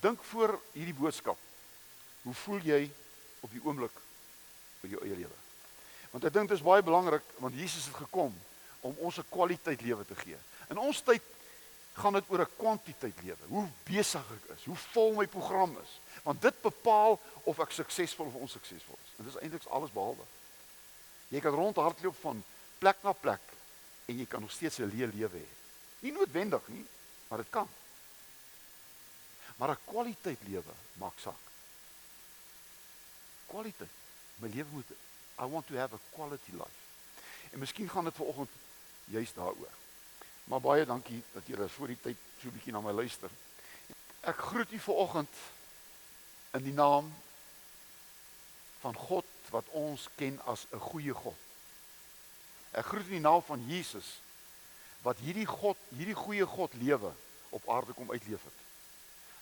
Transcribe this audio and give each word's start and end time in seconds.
Dink 0.00 0.22
voor 0.24 0.60
hierdie 0.72 0.96
boodskap. 0.96 1.38
Hoe 2.22 2.34
voel 2.34 2.60
jy 2.64 2.90
op 3.40 3.50
die 3.52 3.62
oomblik 3.64 3.96
in 4.84 4.94
jou 4.94 5.02
eie 5.04 5.16
lewe? 5.16 5.38
Want 6.10 6.24
ek 6.24 6.32
dink 6.34 6.48
dit 6.48 6.58
is 6.58 6.64
baie 6.64 6.82
belangrik 6.82 7.26
want 7.38 7.54
Jesus 7.54 7.86
het 7.90 8.00
gekom 8.00 8.34
om 8.80 8.96
ons 8.98 9.18
'n 9.18 9.28
kwaliteit 9.28 9.80
lewe 9.80 10.04
te 10.04 10.14
gee. 10.14 10.36
In 10.68 10.78
ons 10.78 11.02
tyd 11.02 11.22
gaan 11.92 12.12
dit 12.12 12.24
oor 12.28 12.40
'n 12.40 12.56
kwantiteit 12.56 13.22
lewe. 13.22 13.44
Hoe 13.48 13.68
besig 13.84 14.24
ek 14.30 14.56
is, 14.56 14.64
hoe 14.64 14.76
vol 14.76 15.14
my 15.14 15.26
program 15.26 15.76
is. 15.82 16.00
Want 16.22 16.42
dit 16.42 16.62
bepaal 16.62 17.20
of 17.44 17.58
ek 17.58 17.70
suksesvol 17.70 18.26
of 18.26 18.34
onsuksesvol 18.34 18.98
is. 19.04 19.10
En 19.16 19.24
dit 19.24 19.34
is 19.34 19.40
eintlik 19.40 19.64
alles 19.64 19.92
behalwe. 19.92 20.24
Jy 21.28 21.40
kan 21.40 21.54
rondhardloop 21.54 22.16
van 22.20 22.44
plek 22.78 22.96
na 23.02 23.12
plek 23.12 23.40
en 24.06 24.18
jy 24.18 24.26
kan 24.26 24.40
nog 24.40 24.50
steeds 24.50 24.78
'n 24.78 24.90
leë 24.90 25.12
lewe 25.14 25.38
hê. 25.38 25.48
Nie 26.00 26.12
noodwendig 26.12 26.68
nie, 26.68 26.86
maar 27.28 27.38
dit 27.38 27.50
kan. 27.50 27.68
Maar 29.60 29.70
'n 29.70 29.84
kwaliteit 29.84 30.38
lewe 30.48 30.72
maak 30.92 31.18
saak. 31.18 31.44
Kwaliteit. 33.46 33.90
My 34.36 34.48
lewe 34.48 34.68
moet 34.70 34.90
I 35.38 35.44
want 35.44 35.66
to 35.66 35.76
have 35.76 35.94
a 35.94 35.98
quality 36.12 36.52
life. 36.52 36.80
En 37.50 37.58
miskien 37.58 37.88
gaan 37.88 38.04
dit 38.04 38.14
vanoggend 38.14 38.50
juist 39.04 39.34
daaroor. 39.34 39.74
Maar 40.44 40.60
baie 40.60 40.86
dankie 40.86 41.22
dat 41.32 41.46
julle 41.46 41.68
voor 41.68 41.86
die 41.86 42.00
tyd 42.00 42.16
so 42.40 42.48
'n 42.48 42.52
bietjie 42.52 42.72
na 42.72 42.80
my 42.80 42.92
luister. 42.92 43.30
Ek 44.20 44.36
groet 44.36 44.72
u 44.72 44.78
vanoggend 44.78 45.34
in 46.50 46.62
die 46.62 46.72
naam 46.72 47.14
van 48.80 48.94
God 48.94 49.24
wat 49.50 49.68
ons 49.68 50.08
ken 50.14 50.40
as 50.44 50.66
'n 50.70 50.78
goeie 50.78 51.14
God. 51.14 51.36
Ek 52.70 52.86
groet 52.86 53.04
in 53.04 53.20
die 53.20 53.20
naam 53.20 53.42
van 53.42 53.66
Jesus 53.66 54.20
wat 55.02 55.18
hierdie 55.18 55.46
God, 55.46 55.76
hierdie 55.88 56.14
goeie 56.14 56.46
God 56.46 56.74
lewe 56.74 57.12
op 57.48 57.68
aarde 57.68 57.92
kom 57.92 58.10
uitleef 58.10 58.44
het. 58.44 58.69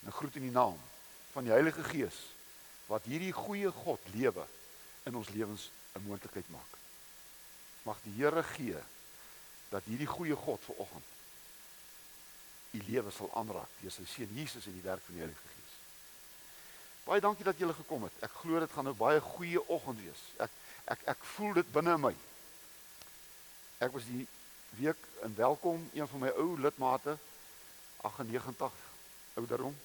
En 0.05 0.11
groet 0.11 0.35
in 0.35 0.47
die 0.47 0.55
naam 0.55 0.77
van 1.31 1.43
die 1.43 1.51
Heilige 1.51 1.83
Gees 1.83 2.17
wat 2.89 3.05
hierdie 3.05 3.33
goeie 3.33 3.71
God 3.71 4.01
lewe 4.13 4.45
in 5.03 5.15
ons 5.15 5.29
lewens 5.29 5.69
'n 5.93 6.05
moontlikheid 6.07 6.49
maak. 6.49 6.73
Mag 7.83 7.97
die 8.03 8.15
Here 8.17 8.43
gee 8.43 8.81
dat 9.69 9.83
hierdie 9.83 10.07
goeie 10.07 10.35
God 10.35 10.61
ver 10.65 10.75
oggend 10.75 11.09
u 12.71 12.81
lewe 12.85 13.11
sal 13.11 13.29
aanraak 13.33 13.69
deur 13.81 13.91
sy 13.91 14.05
seun 14.05 14.33
Jesus 14.37 14.65
en 14.69 14.75
die 14.77 14.85
werk 14.85 15.01
van 15.05 15.15
die 15.15 15.23
Heilige 15.23 15.47
Gees. 15.53 15.75
Baie 17.05 17.21
dankie 17.21 17.45
dat 17.45 17.57
julle 17.57 17.73
gekom 17.73 18.03
het. 18.05 18.13
Ek 18.21 18.35
glo 18.41 18.59
dit 18.59 18.71
gaan 18.71 18.87
'n 18.87 18.97
baie 18.97 19.21
goeie 19.21 19.61
oggend 19.67 19.99
wees. 19.99 20.21
Ek 20.37 20.51
ek 20.85 20.99
ek 21.05 21.23
voel 21.33 21.53
dit 21.53 21.71
binne 21.71 21.93
in 21.93 22.01
my. 22.01 22.15
Ek 23.79 23.91
was 23.91 24.05
die 24.05 24.27
week 24.77 25.01
in 25.23 25.35
welkom 25.35 25.89
een 25.93 26.07
van 26.07 26.19
my 26.19 26.29
ou 26.29 26.59
lidmate 26.59 27.17
98 28.01 28.71
ouderdom 29.33 29.75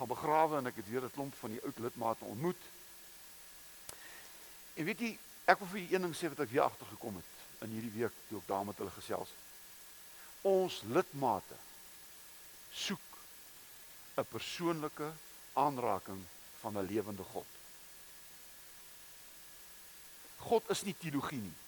gaan 0.00 0.08
begrawe 0.08 0.56
en 0.56 0.66
ek 0.66 0.78
het 0.80 0.88
weer 0.88 1.04
'n 1.04 1.12
klomp 1.12 1.34
van 1.34 1.50
die 1.50 1.62
oud 1.62 1.78
lidmate 1.78 2.24
ontmoet. 2.24 2.62
En 4.74 4.84
weet 4.84 5.00
jy, 5.00 5.18
ek 5.44 5.58
wil 5.58 5.68
vir 5.68 5.80
julle 5.80 5.94
een 5.94 6.02
ding 6.02 6.16
sê 6.16 6.28
wat 6.28 6.40
ek 6.40 6.50
weer 6.50 6.62
agtergekom 6.62 7.16
het 7.16 7.32
in 7.60 7.70
hierdie 7.70 7.98
week 8.00 8.12
toe 8.28 8.38
ek 8.40 8.46
daar 8.48 8.64
met 8.64 8.78
hulle 8.80 8.90
gesels. 8.90 9.28
Ons 10.40 10.80
lidmate 10.82 11.56
soek 12.72 13.08
'n 14.16 14.24
persoonlike 14.24 15.12
aanraking 15.52 16.24
van 16.60 16.78
'n 16.78 16.86
lewende 16.86 17.22
God. 17.22 17.50
God 20.38 20.70
is 20.70 20.82
nie 20.82 20.96
teologie 20.98 21.40
nie. 21.40 21.58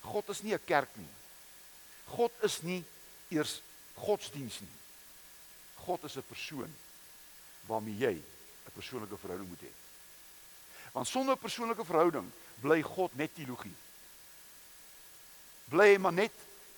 God 0.00 0.28
is 0.28 0.42
nie 0.42 0.54
'n 0.54 0.64
kerk 0.64 0.96
nie. 0.96 1.12
God 2.06 2.32
is 2.40 2.62
nie 2.62 2.84
eers 3.28 3.60
godsdiens 3.94 4.60
nie. 4.60 4.76
God 5.84 6.04
is 6.04 6.16
'n 6.16 6.22
persoon 6.22 6.74
waarmee 7.66 7.96
jy 7.96 8.14
'n 8.66 8.72
persoonlike 8.72 9.16
verhouding 9.16 9.48
moet 9.48 9.60
hê. 9.60 9.72
Want 10.92 11.06
sonder 11.06 11.34
'n 11.34 11.38
persoonlike 11.38 11.84
verhouding 11.84 12.30
bly 12.60 12.82
God 12.82 13.14
net 13.14 13.34
teologie. 13.34 13.74
Bly 15.64 15.96
maar 15.96 16.12
net 16.12 16.32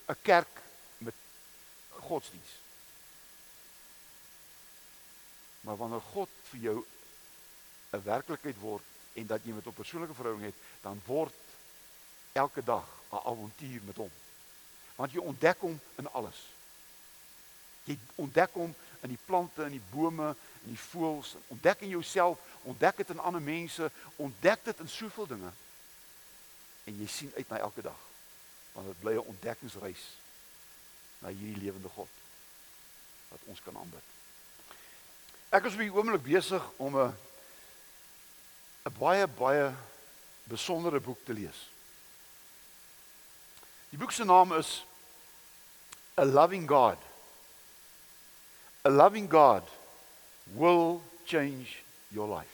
'n 0.09 0.17
kerk 0.23 0.63
met 0.99 1.15
godsdiens. 1.89 2.53
Maar 5.61 5.77
wanneer 5.77 6.01
God 6.01 6.29
vir 6.43 6.61
jou 6.61 6.85
'n 7.91 8.03
werklikheid 8.03 8.59
word 8.59 8.85
en 9.13 9.27
dat 9.27 9.41
jy 9.45 9.53
met 9.53 9.67
'n 9.67 9.73
persoonlike 9.73 10.15
verhouding 10.15 10.47
het, 10.47 10.55
dan 10.81 11.03
word 11.07 11.35
elke 12.33 12.65
dag 12.65 12.87
'n 13.11 13.17
avontuur 13.17 13.81
met 13.83 13.97
hom. 13.97 14.11
Want 14.95 15.13
jy 15.13 15.19
ontdek 15.19 15.61
hom 15.61 15.81
in 15.95 16.13
alles. 16.13 16.47
Jy 17.85 17.99
ontdek 18.15 18.51
hom 18.53 18.75
in 19.05 19.13
die 19.13 19.21
plante, 19.27 19.67
in 19.69 19.77
die 19.77 19.87
bome, 19.91 20.31
in 20.65 20.73
die 20.73 20.81
voëls, 20.81 21.35
ontdek 21.53 21.85
in 21.85 21.93
jouself, 21.93 22.41
ontdek 22.65 23.03
dit 23.03 23.13
in 23.13 23.21
ander 23.21 23.43
mense, 23.45 23.91
ontdek 24.17 24.65
dit 24.65 24.81
in 24.81 24.89
soveel 24.89 25.29
dinge. 25.29 25.51
En 26.89 27.01
jy 27.01 27.09
sien 27.13 27.33
uit 27.37 27.49
na 27.49 27.61
elke 27.67 27.85
dag. 27.85 28.01
Want 28.73 28.89
dit 28.89 29.01
bly 29.01 29.13
'n 29.13 29.29
ontdekkingsreis 29.35 30.05
na 31.19 31.29
hierdie 31.29 31.63
lewende 31.65 31.89
God 31.89 32.09
wat 33.29 33.41
ons 33.45 33.63
kan 33.63 33.77
aanbid. 33.77 34.03
Ek 35.49 35.65
is 35.65 35.77
op 35.77 35.79
die 35.79 35.93
oomblik 35.93 36.23
besig 36.23 36.71
om 36.77 36.97
'n 36.97 37.15
'n 38.85 38.97
baie 38.99 39.27
baie 39.27 39.73
besondere 40.45 41.01
boek 41.01 41.25
te 41.25 41.33
lees. 41.33 41.69
Die 43.91 43.99
boek 43.99 44.13
se 44.13 44.25
naam 44.25 44.53
is 44.53 44.85
A 46.19 46.25
Loving 46.25 46.69
God. 46.69 46.99
A 48.85 48.91
loving 48.91 49.29
God 49.29 49.63
will 50.55 51.01
change 51.25 51.83
your 52.13 52.29
life. 52.29 52.53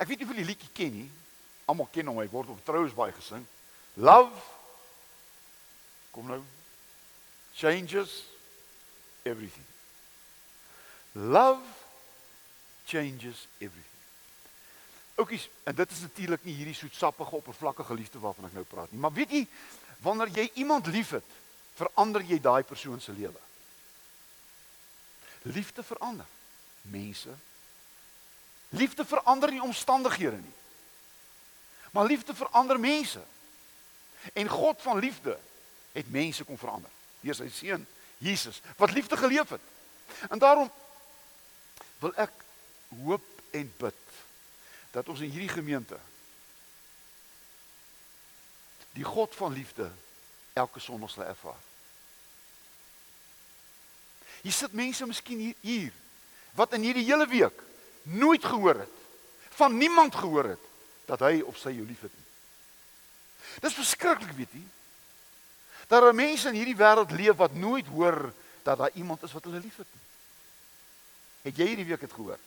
Ek 0.00 0.08
weet 0.08 0.18
nie 0.18 0.26
of 0.26 0.32
julle 0.32 0.42
die 0.42 0.48
liedjie 0.48 0.72
ken 0.72 0.94
nie. 1.02 1.10
Almal 1.68 1.88
ken 1.92 2.08
hom, 2.10 2.18
hy 2.20 2.26
word 2.32 2.50
op 2.52 2.64
troues 2.64 2.96
baie 2.96 3.12
gesing. 3.14 3.44
Love 4.00 4.32
kom 6.14 6.26
nou 6.30 6.40
changes 7.54 8.22
everything. 9.22 9.66
Love 11.14 11.62
changes 12.86 13.46
everything. 13.58 13.90
Oukies, 15.14 15.46
en 15.62 15.76
dit 15.78 15.90
is 15.90 16.00
natuurlik 16.02 16.44
nie 16.44 16.56
hierdie 16.58 16.74
soetsappige 16.74 17.36
oppervlakkige 17.38 17.94
liefde 17.94 18.18
waarvan 18.22 18.48
ek 18.48 18.56
nou 18.56 18.64
praat 18.66 18.90
nie, 18.90 18.98
maar 18.98 19.14
weet 19.14 19.30
jy, 19.30 19.42
wanneer 20.02 20.32
jy 20.34 20.48
iemand 20.64 20.90
liefhet, 20.90 21.36
verander 21.74 22.22
jy 22.22 22.38
daai 22.40 22.62
persoon 22.62 23.00
se 23.00 23.12
lewe. 23.12 23.40
Liefde 25.42 25.82
verander 25.82 26.26
mense. 26.82 27.34
Liefde 28.68 29.04
verander 29.04 29.50
nie 29.52 29.62
omstandighede 29.62 30.36
nie. 30.36 30.56
Maar 31.90 32.06
liefde 32.06 32.34
verander 32.34 32.80
mense. 32.80 33.22
En 34.32 34.48
God 34.48 34.82
van 34.82 34.98
liefde 34.98 35.38
het 35.92 36.10
mense 36.10 36.44
kom 36.44 36.58
verander 36.58 36.90
deur 37.24 37.36
sy 37.36 37.48
seun 37.48 37.86
Jesus 38.20 38.60
wat 38.76 38.92
liefde 38.92 39.16
geleef 39.16 39.48
het. 39.48 39.60
En 40.28 40.38
daarom 40.38 40.70
wil 42.02 42.12
ek 42.20 42.32
hoop 43.04 43.24
en 43.50 43.70
bid 43.78 44.00
dat 44.92 45.08
ons 45.08 45.22
in 45.24 45.32
hierdie 45.32 45.52
gemeente 45.52 45.98
die 48.94 49.06
God 49.06 49.34
van 49.34 49.52
liefde 49.52 49.88
elke 50.54 50.80
Sondag 50.80 51.10
sal 51.10 51.26
ervaar. 51.26 51.58
Hier 54.44 54.52
sit 54.52 54.74
mense 54.76 55.06
miskien 55.08 55.40
hier, 55.40 55.56
hier 55.64 55.92
wat 56.54 56.76
in 56.76 56.84
hierdie 56.86 57.06
hele 57.08 57.26
week 57.26 57.62
nooit 58.06 58.44
gehoor 58.44 58.84
het 58.84 59.00
van 59.58 59.76
niemand 59.78 60.14
gehoor 60.14 60.52
het 60.54 60.70
dat 61.08 61.24
hy 61.26 61.40
of 61.42 61.58
sy 61.58 61.72
jou 61.74 61.86
liefhet 61.86 62.12
nie. 62.14 62.22
Dis 63.64 63.76
verskriklik, 63.76 64.32
weet 64.38 64.54
jy? 64.54 64.62
Dat 65.90 66.02
daar 66.06 66.16
mense 66.16 66.48
in 66.48 66.58
hierdie 66.58 66.78
wêreld 66.78 67.12
leef 67.14 67.36
wat 67.38 67.54
nooit 67.58 67.86
hoor 67.90 68.32
dat 68.62 68.78
daar 68.78 68.94
iemand 68.94 69.22
is 69.26 69.34
wat 69.34 69.44
hulle 69.48 69.60
liefhet 69.62 69.90
nie. 69.90 70.02
Het 71.44 71.60
jy 71.60 71.70
hierdie 71.72 71.90
week 71.90 72.06
dit 72.06 72.14
gehoor? 72.14 72.40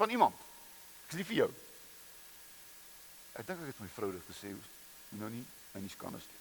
Van 0.00 0.10
iemand? 0.10 0.36
Ek 1.06 1.14
is 1.14 1.20
lief 1.20 1.30
vir 1.30 1.42
jou. 1.44 1.50
Ek 3.38 3.46
dink 3.46 3.60
ek 3.62 3.72
het 3.74 3.82
my 3.84 3.92
vrou 3.94 4.10
dit 4.16 4.28
gesê, 4.32 4.52
nou 5.20 5.30
nie 5.30 5.44
my 5.74 5.84
nie 5.84 5.92
skandes 5.92 6.26
nie. 6.26 6.39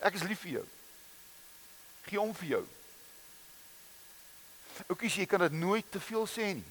Ek 0.00 0.16
is 0.16 0.24
lief 0.24 0.40
vir 0.44 0.60
jou. 0.60 0.66
Gee 2.08 2.20
om 2.20 2.32
vir 2.40 2.48
jou. 2.54 2.62
Oukies, 4.88 5.18
jy 5.20 5.26
kan 5.28 5.44
dit 5.44 5.56
nooit 5.60 5.86
te 5.92 6.00
veel 6.00 6.26
sê 6.30 6.52
nie. 6.56 6.68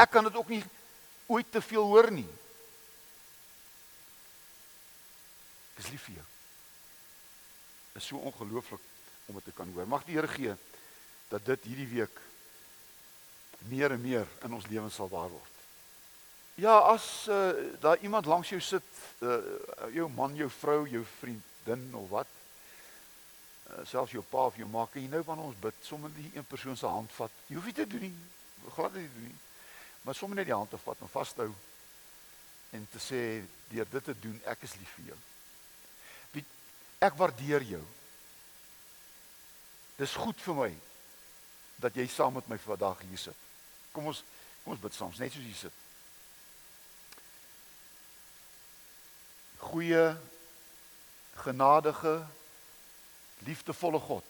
Ek 0.00 0.10
kan 0.10 0.26
dit 0.26 0.36
ook 0.36 0.48
nie 0.50 0.62
ooit 1.30 1.50
te 1.52 1.62
veel 1.62 1.86
hoor 1.86 2.10
nie. 2.10 2.26
Ek 5.74 5.84
is 5.84 5.90
lief 5.92 6.08
vir 6.08 6.18
jou. 6.18 6.26
Dit 7.94 8.02
is 8.02 8.08
so 8.10 8.18
ongelooflik 8.30 8.82
om 9.30 9.38
dit 9.38 9.46
te 9.50 9.54
kan 9.54 9.70
hoor. 9.74 9.86
Mag 9.86 10.06
die 10.08 10.16
Here 10.18 10.30
gee 10.30 10.56
dat 11.30 11.46
dit 11.46 11.70
hierdie 11.70 11.90
week 11.92 12.18
meer 13.70 13.94
en 13.94 14.02
meer 14.02 14.26
in 14.46 14.56
ons 14.56 14.66
lewens 14.66 14.96
sal 14.98 15.10
waar 15.12 15.30
word. 15.30 15.49
Ja, 16.60 16.78
as 16.78 17.26
uh, 17.28 17.50
daar 17.80 17.98
iemand 17.98 18.26
langs 18.26 18.48
jou 18.48 18.60
sit, 18.60 18.82
uh, 19.18 19.36
jou 19.92 20.10
man, 20.12 20.34
jou 20.36 20.50
vrou, 20.50 20.88
jou 20.88 21.04
vriendin 21.18 21.94
of 21.94 22.08
wat, 22.08 22.26
uh, 23.70 23.78
selfs 23.88 24.12
jou 24.12 24.24
pa 24.28 24.44
of 24.50 24.58
jou 24.60 24.68
ma 24.68 24.84
kan 24.92 25.00
jy 25.00 25.08
nou 25.08 25.22
wanneer 25.24 25.48
ons 25.48 25.62
bid 25.62 25.78
sommer 25.88 26.12
die 26.12 26.28
een 26.34 26.44
persoon 26.44 26.76
se 26.76 26.84
hand 26.90 27.14
vat. 27.16 27.40
Jy 27.48 27.56
hoef 27.56 27.70
nie 27.70 27.76
te 27.78 27.86
doen 27.88 28.04
nie. 28.10 28.12
Glad 28.76 28.92
nie 28.98 29.06
doen 29.14 29.30
nie. 29.30 29.40
Maar 30.04 30.20
sommer 30.20 30.36
net 30.36 30.50
die 30.50 30.56
hand 30.58 30.68
te 30.74 30.82
vat 30.84 31.00
en 31.00 31.14
vashou 31.14 31.48
en 32.76 32.86
te 32.92 33.00
sê 33.08 33.24
deur 33.72 33.88
dit 33.96 34.08
te 34.12 34.18
doen 34.20 34.36
ek 34.52 34.68
is 34.68 34.76
lief 34.82 34.94
vir 34.98 35.14
jou. 35.14 35.20
Wie 36.36 36.46
ek 37.08 37.16
waardeer 37.24 37.64
jou. 37.72 37.84
Dis 39.96 40.20
goed 40.20 40.44
vir 40.44 40.60
my 40.60 40.72
dat 41.80 41.96
jy 41.96 42.04
saam 42.12 42.36
met 42.36 42.52
my 42.52 42.60
vandag 42.68 43.00
hier 43.08 43.28
sit. 43.30 43.46
Kom 43.96 44.12
ons 44.12 44.20
kom 44.60 44.76
ons 44.76 44.84
bid 44.84 44.92
saam, 44.92 45.16
net 45.16 45.32
soos 45.32 45.48
jy 45.48 45.62
sit. 45.64 45.86
Goeie 49.70 50.16
genadige 51.42 52.26
liefdevolle 53.38 53.98
God. 53.98 54.24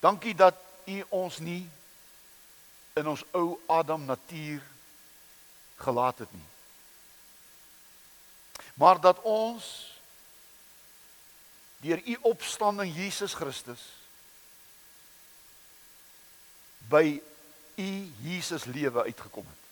Dankie 0.00 0.34
dat 0.34 0.56
U 0.84 1.04
ons 1.08 1.38
nie 1.38 1.70
in 2.92 3.06
ons 3.06 3.22
ou 3.30 3.60
Adam 3.66 4.04
natuur 4.04 4.62
gelaat 5.76 6.18
het 6.18 6.32
nie. 6.32 6.48
Maar 8.74 9.00
dat 9.00 9.20
ons 9.22 9.64
deur 11.84 12.02
U 12.04 12.16
opstanding 12.32 12.96
Jesus 12.96 13.34
Christus 13.34 13.80
by 16.88 17.20
U 17.76 17.90
Jesus 18.20 18.64
lewe 18.64 19.02
uitgekom 19.02 19.46
het. 19.46 19.69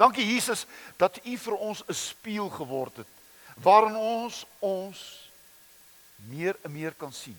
Dankie 0.00 0.24
Jesus 0.24 0.64
dat 0.96 1.20
U 1.24 1.36
vir 1.36 1.56
ons 1.60 1.82
'n 1.84 1.92
spieël 1.92 2.48
geword 2.48 2.96
het 2.96 3.06
waarin 3.60 3.96
ons 3.96 4.46
ons 4.58 5.28
meer 6.16 6.56
en 6.62 6.72
meer 6.72 6.94
kan 6.94 7.12
sien. 7.12 7.36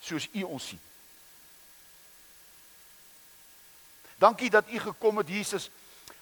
Soos 0.00 0.28
U 0.32 0.42
ons 0.42 0.66
sien. 0.66 0.80
Dankie 4.16 4.50
dat 4.50 4.64
U 4.68 4.78
gekom 4.78 5.16
het 5.16 5.28
Jesus 5.28 5.70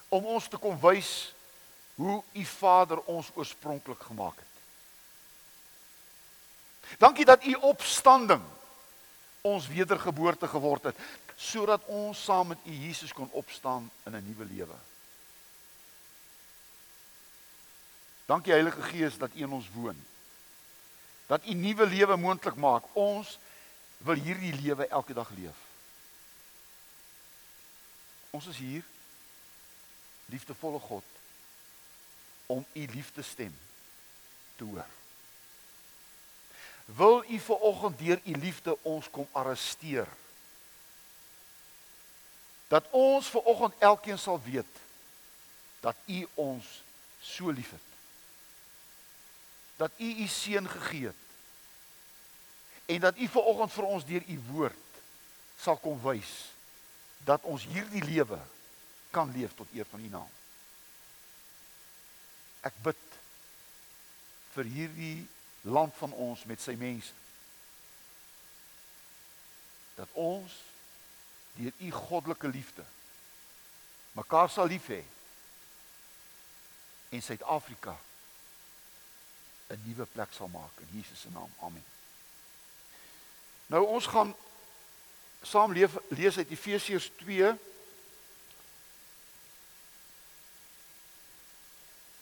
om 0.09 0.25
ons 0.25 0.47
te 0.47 0.57
kom 0.57 0.79
wys 0.79 1.33
hoe 1.95 2.23
U 2.33 2.45
Vader 2.45 2.99
ons 2.99 3.31
oorspronklik 3.33 4.01
gemaak 4.01 4.35
het. 4.35 4.47
Dankie 6.99 7.25
dat 7.25 7.43
U 7.43 7.53
opstanding 7.53 8.43
ons 9.41 9.67
wedergeboorte 9.67 10.47
geword 10.47 10.83
het 10.83 10.95
sodat 11.35 11.85
ons 11.85 12.23
saam 12.23 12.47
met 12.47 12.57
U 12.65 12.71
Jesus 12.71 13.13
kon 13.13 13.29
opstaan 13.31 13.91
in 14.05 14.15
'n 14.15 14.25
nuwe 14.27 14.45
lewe. 14.45 14.75
Dankie 18.25 18.53
Heilige 18.53 18.81
Gees 18.81 19.17
dat 19.17 19.33
U 19.35 19.39
in 19.39 19.51
ons 19.51 19.69
woon. 19.73 20.05
Dat 21.27 21.45
U 21.45 21.53
nuwe 21.53 21.85
lewe 21.85 22.15
moontlik 22.15 22.55
maak. 22.55 22.83
Ons 22.93 23.37
wil 23.97 24.15
hierdie 24.15 24.53
lewe 24.61 24.87
elke 24.87 25.13
dag 25.13 25.29
leef. 25.29 25.59
Ons 28.29 28.47
is 28.47 28.57
hier 28.57 28.83
liefdevolle 30.25 30.79
God 30.79 31.03
om 32.45 32.65
U 32.73 32.85
liefdestem 32.93 33.53
te 34.55 34.63
hoor. 34.63 34.87
Wil 36.85 37.23
U 37.29 37.39
ver 37.39 37.55
oggend 37.55 37.99
deur 37.99 38.19
U 38.23 38.31
liefde 38.31 38.77
ons 38.81 39.09
kom 39.09 39.27
arresteer? 39.31 40.07
Dat 42.73 42.87
ons 42.89 43.27
ver 43.29 43.41
oggend 43.41 43.73
elkeen 43.77 44.17
sal 44.17 44.39
weet 44.41 44.79
dat 45.79 45.95
u 46.05 46.27
ons 46.33 46.65
so 47.21 47.51
liefhet. 47.51 47.89
Dat 49.75 49.91
u 49.97 50.09
u 50.23 50.27
seun 50.27 50.69
gegee 50.69 51.05
het. 51.05 51.21
En 52.85 52.99
dat 52.99 53.17
u 53.17 53.27
ver 53.27 53.41
oggend 53.41 53.73
vir 53.73 53.83
ons 53.83 54.05
deur 54.05 54.25
u 54.27 54.39
woord 54.49 54.81
sal 55.59 55.77
kom 55.77 56.01
wys 56.01 56.31
dat 57.23 57.45
ons 57.45 57.67
hierdie 57.69 58.03
lewe 58.03 58.39
kan 59.13 59.31
leef 59.31 59.53
tot 59.55 59.69
eer 59.71 59.85
van 59.91 60.01
u 60.01 60.09
naam. 60.09 60.33
Ek 62.65 62.75
bid 62.81 63.05
vir 64.57 64.65
hierdie 64.65 65.27
land 65.61 65.93
van 66.01 66.11
ons 66.25 66.43
met 66.49 66.61
sy 66.61 66.73
mense. 66.79 67.13
Dat 69.95 70.09
ons 70.17 70.57
deur 71.53 71.71
u 71.77 71.91
goddelike 71.91 72.47
liefde 72.47 72.85
mekaar 74.13 74.49
sal 74.49 74.67
lief 74.67 74.87
hê 74.87 75.03
en 77.09 77.21
Suid-Afrika 77.21 77.97
'n 79.69 79.81
nuwe 79.85 80.05
plek 80.05 80.33
sal 80.33 80.47
maak 80.47 80.79
in 80.79 80.89
Jesus 80.91 81.19
se 81.21 81.29
naam. 81.29 81.51
Amen. 81.59 81.85
Nou 83.65 83.85
ons 83.85 84.05
gaan 84.05 84.35
saam 85.41 85.71
leef, 85.71 85.95
lees 86.07 86.37
uit 86.37 86.49
Efesiërs 86.49 87.11
2 87.15 87.55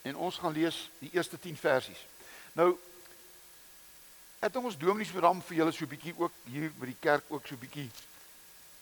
en 0.02 0.16
ons 0.16 0.38
gaan 0.38 0.52
lees 0.52 0.90
die 1.00 1.10
eerste 1.14 1.40
10 1.40 1.58
versies. 1.58 2.06
Nou 2.54 2.78
het 4.40 4.56
ons 4.56 4.78
dominees 4.78 5.12
vir 5.14 5.28
hom 5.28 5.42
vir 5.42 5.58
julle 5.58 5.72
so 5.72 5.86
'n 5.86 5.94
bietjie 5.94 6.16
ook 6.18 6.34
hier 6.46 6.72
by 6.80 6.86
die 6.86 7.00
kerk 7.00 7.24
ook 7.30 7.48
so 7.48 7.56
'n 7.56 7.60
bietjie 7.60 7.90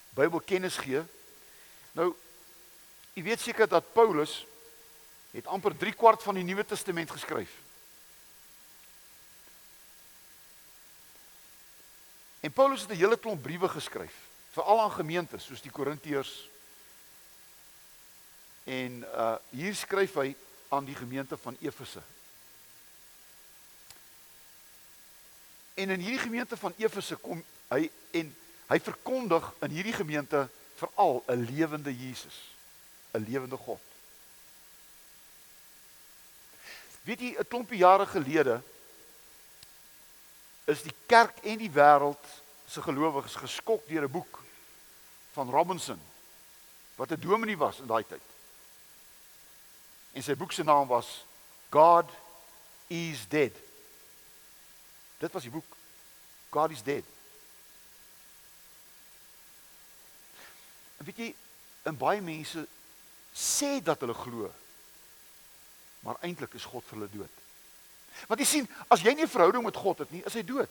Bybel 0.10 0.40
kennis 0.40 0.78
gee. 0.78 1.04
Nou 1.92 2.16
u 3.14 3.24
weet 3.24 3.40
seker 3.40 3.68
dat 3.68 3.94
Paulus 3.94 4.46
het 5.32 5.48
amper 5.48 5.78
3 5.78 5.94
kwart 5.94 6.24
van 6.24 6.36
die 6.36 6.44
Nuwe 6.44 6.66
Testament 6.66 7.12
geskryf. 7.12 7.52
En 12.40 12.52
Paulus 12.52 12.82
het 12.82 12.90
'n 12.90 12.96
hele 12.96 13.20
klomp 13.20 13.42
briewe 13.42 13.70
geskryf, 13.70 14.14
veral 14.52 14.82
aan 14.82 14.92
gemeentes 14.92 15.46
soos 15.46 15.62
die 15.62 15.72
Korintiërs. 15.72 16.50
En 18.64 19.06
uh 19.14 19.36
hier 19.50 19.76
skryf 19.76 20.14
hy 20.14 20.36
aan 20.68 20.86
die 20.86 20.96
gemeente 20.96 21.38
van 21.38 21.58
Efese. 21.62 22.02
En 25.74 25.90
in 25.90 26.00
hierdie 26.00 26.20
gemeente 26.20 26.58
van 26.58 26.74
Efese 26.78 27.16
kom 27.16 27.44
hy 27.68 27.90
en 28.12 28.36
Hy 28.70 28.78
verkondig 28.80 29.46
in 29.66 29.74
hierdie 29.74 29.96
gemeente 29.98 30.46
veral 30.78 31.24
'n 31.28 31.46
lewende 31.46 31.94
Jesus, 31.94 32.38
'n 33.12 33.26
lewende 33.26 33.58
God. 33.58 33.82
Weet 37.02 37.20
jy, 37.20 37.36
'n 37.38 37.48
klompie 37.48 37.78
jare 37.78 38.06
gelede 38.06 38.62
is 40.66 40.82
die 40.82 40.96
kerk 41.06 41.38
en 41.44 41.58
die 41.58 41.72
wêreld 41.72 42.26
se 42.70 42.82
gelowiges 42.82 43.36
geskok 43.36 43.88
deur 43.88 44.06
'n 44.06 44.12
boek 44.12 44.42
van 45.34 45.50
Robinson 45.50 46.00
wat 46.96 47.12
'n 47.12 47.20
dominee 47.20 47.58
was 47.58 47.80
in 47.80 47.88
daai 47.88 48.06
tyd. 48.08 48.22
En 50.12 50.24
sy 50.24 50.36
boek 50.36 50.52
se 50.52 50.64
naam 50.64 50.88
was 50.88 51.26
God 51.70 52.10
is 52.88 53.28
dead. 53.28 53.54
Dit 55.18 55.32
was 55.32 55.44
die 55.44 55.52
boek 55.52 55.76
God 56.50 56.72
is 56.72 56.84
dead. 56.84 57.04
En 61.00 61.06
weet 61.08 61.22
jy, 61.24 61.30
in 61.88 61.98
baie 61.98 62.22
mense 62.22 62.66
sê 63.36 63.80
dat 63.84 64.02
hulle 64.04 64.16
glo. 64.18 64.50
Maar 66.06 66.20
eintlik 66.28 66.54
is 66.60 66.68
God 66.68 66.86
vir 66.88 66.98
hulle 66.98 67.12
dood. 67.14 67.36
Want 68.28 68.42
jy 68.42 68.48
sien, 68.48 68.68
as 68.92 69.04
jy 69.04 69.14
nie 69.16 69.24
'n 69.24 69.32
verhouding 69.32 69.64
met 69.64 69.76
God 69.76 70.00
het 70.00 70.12
nie, 70.12 70.24
is 70.26 70.34
hy 70.34 70.44
dood. 70.44 70.70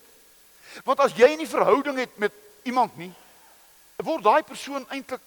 Want 0.84 1.00
as 1.00 1.12
jy 1.16 1.36
nie 1.36 1.46
'n 1.46 1.56
verhouding 1.56 1.98
het 1.98 2.18
met 2.18 2.32
iemand 2.62 2.96
nie, 2.96 3.12
word 3.96 4.24
daai 4.24 4.42
persoon 4.42 4.86
eintlik 4.90 5.22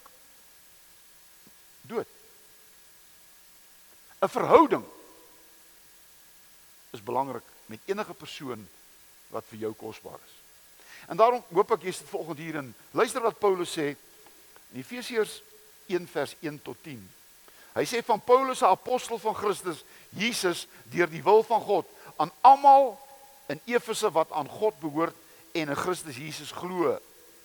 dood. 1.81 2.07
'n 4.21 4.29
Verhouding 4.29 4.85
is 6.91 7.03
belangrik 7.03 7.43
met 7.65 7.79
enige 7.85 8.13
persoon 8.13 8.69
wat 9.27 9.45
vir 9.49 9.59
jou 9.59 9.73
kosbaar 9.73 10.19
is. 10.25 10.35
En 11.07 11.17
daarom 11.17 11.43
hoop 11.49 11.71
ek 11.71 11.83
jy 11.83 11.91
sit 11.91 12.09
volgende 12.09 12.41
hier 12.41 12.55
en 12.55 12.75
luister 12.91 13.21
wat 13.21 13.39
Paulus 13.39 13.71
sê 13.77 13.95
In 14.71 14.79
Efesiërs 14.79 15.41
1 15.87 16.07
vers 16.07 16.35
1 16.39 16.61
tot 16.61 16.77
10. 16.83 17.01
Hy 17.75 17.85
sê 17.87 18.01
van 18.03 18.19
Paulus 18.19 18.61
'n 18.61 18.71
apostel 18.71 19.17
van 19.17 19.35
Christus 19.35 19.83
Jesus 20.09 20.67
deur 20.91 21.09
die 21.09 21.23
wil 21.23 21.43
van 21.43 21.61
God 21.61 21.87
aan 22.15 22.31
almal 22.41 22.99
in 23.47 23.61
Efese 23.65 24.11
wat 24.11 24.31
aan 24.31 24.47
God 24.47 24.79
behoort 24.79 25.15
en 25.51 25.69
in 25.69 25.75
Christus 25.75 26.17
Jesus 26.17 26.51
glo. 26.51 26.99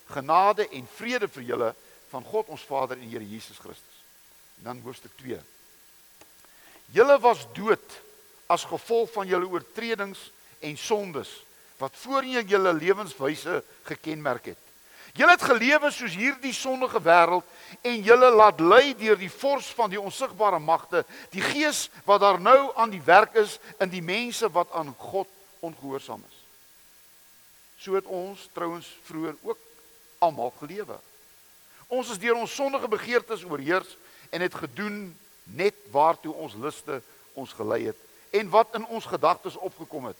Genade 0.06 0.68
en 0.68 0.88
vrede 0.94 1.28
vir 1.28 1.42
julle 1.42 1.74
van 2.08 2.24
God 2.24 2.48
ons 2.48 2.62
Vader 2.62 2.98
en 2.98 3.08
Here 3.08 3.28
Jesus 3.28 3.58
Christus. 3.58 3.96
En 4.58 4.62
dan 4.64 4.80
hoofstuk 4.84 5.12
2. 5.16 5.40
Julle 6.94 7.18
was 7.20 7.46
dood 7.52 8.02
as 8.46 8.64
gevolg 8.64 9.10
van 9.12 9.26
julle 9.26 9.48
oortredings 9.48 10.30
en 10.58 10.78
sondes 10.78 11.42
wat 11.76 11.96
voorheen 11.96 12.46
julle 12.46 12.72
lewenswyse 12.72 13.62
gekenmerk 13.82 14.44
het. 14.54 14.65
Julle 15.16 15.32
het 15.32 15.42
gelewe 15.48 15.90
soos 15.90 16.12
hierdie 16.12 16.52
sondige 16.52 17.00
wêreld 17.00 17.44
en 17.80 18.02
julle 18.04 18.28
laat 18.36 18.60
lei 18.60 18.92
deur 18.98 19.16
die 19.16 19.32
vors 19.32 19.70
van 19.78 19.88
die 19.90 20.00
onsigbare 20.00 20.58
magte, 20.60 21.06
die 21.32 21.40
gees 21.40 21.86
wat 22.04 22.20
daar 22.20 22.40
nou 22.40 22.72
aan 22.76 22.92
die 22.92 23.02
werk 23.04 23.34
is 23.40 23.56
in 23.80 23.88
die 23.88 24.04
mense 24.04 24.50
wat 24.52 24.72
aan 24.76 24.92
God 24.98 25.28
ongehoorsaam 25.64 26.20
is. 26.20 26.36
So 27.80 27.96
het 27.96 28.04
ons 28.04 28.48
trouens 28.52 28.88
vroeër 29.08 29.40
ook 29.42 29.58
almal 30.18 30.52
gelewe. 30.60 31.00
Ons 31.88 32.10
is 32.12 32.20
deur 32.20 32.36
ons 32.36 32.54
sondige 32.54 32.88
begeertes 32.88 33.44
oorheers 33.44 33.96
en 34.30 34.44
het 34.44 34.54
gedoen 34.54 35.16
net 35.44 35.76
waartoe 35.90 36.34
ons 36.34 36.54
luste 36.60 37.00
ons 37.32 37.52
gelei 37.56 37.86
het 37.88 38.00
en 38.36 38.48
wat 38.52 38.74
in 38.76 38.84
ons 38.86 39.06
gedagtes 39.08 39.56
opgekom 39.56 40.10
het. 40.10 40.18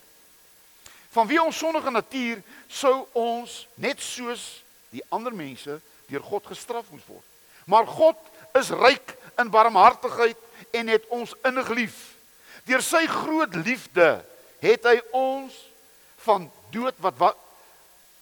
Van 1.12 1.26
wie 1.28 1.42
ons 1.42 1.58
sondige 1.58 1.90
natuur 1.90 2.40
sou 2.68 3.02
ons 3.12 3.66
net 3.74 4.00
soos 4.00 4.64
die 4.96 5.04
ander 5.14 5.34
mense 5.34 5.78
deur 6.10 6.24
God 6.24 6.46
gestraf 6.48 6.90
moes 6.90 7.06
word. 7.08 7.24
Maar 7.66 7.86
God 7.86 8.18
is 8.58 8.70
ryk 8.70 9.16
in 9.40 9.50
barmhartigheid 9.52 10.38
en 10.76 10.92
het 10.92 11.06
ons 11.12 11.34
innig 11.44 11.68
lief. 11.74 11.96
Deur 12.66 12.82
sy 12.82 13.04
groot 13.10 13.54
liefde 13.66 14.08
het 14.62 14.86
hy 14.88 14.96
ons 15.14 15.54
van 16.26 16.48
dood 16.74 16.96
wat, 17.02 17.18
wat 17.20 17.42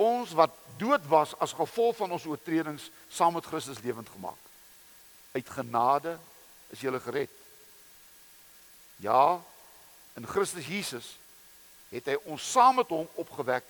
ons 0.03 0.33
wat 0.37 0.53
dood 0.81 1.05
was 1.09 1.35
as 1.45 1.55
gevolg 1.55 1.97
van 2.01 2.13
ons 2.17 2.27
oortredings 2.27 2.89
saam 3.13 3.37
met 3.37 3.47
Christus 3.47 3.83
lewend 3.85 4.09
gemaak. 4.11 4.41
Uit 5.35 5.49
genade 5.51 6.17
is 6.75 6.83
jy 6.83 6.93
gered. 7.05 7.31
Ja, 9.03 9.41
in 10.19 10.27
Christus 10.27 10.67
Jesus 10.67 11.15
het 11.93 12.11
hy 12.11 12.17
ons 12.31 12.43
saam 12.55 12.81
met 12.81 12.91
hom 12.91 13.07
opgewek 13.21 13.67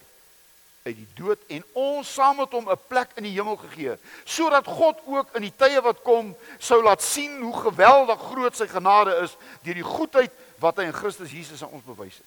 uit 0.85 0.97
die 0.97 1.09
dood 1.17 1.41
en 1.49 1.63
ons 1.81 2.09
saam 2.13 2.37
met 2.37 2.53
hom 2.53 2.67
'n 2.69 2.87
plek 2.89 3.15
in 3.17 3.25
die 3.25 3.33
hemel 3.33 3.57
gegee 3.57 3.97
sodat 4.25 4.67
God 4.67 5.01
ook 5.07 5.29
in 5.35 5.43
die 5.43 5.57
tye 5.57 5.81
wat 5.81 6.03
kom 6.03 6.37
sou 6.59 6.83
laat 6.83 7.03
sien 7.03 7.41
hoe 7.41 7.57
geweldig 7.57 8.21
groot 8.21 8.57
sy 8.57 8.67
genade 8.69 9.17
is 9.23 9.37
deur 9.63 9.75
die 9.75 9.93
goedheid 9.97 10.33
wat 10.61 10.77
hy 10.77 10.85
in 10.85 10.93
Christus 10.93 11.33
Jesus 11.33 11.63
aan 11.63 11.73
ons 11.73 11.85
bewys 11.85 12.19
het. 12.21 12.27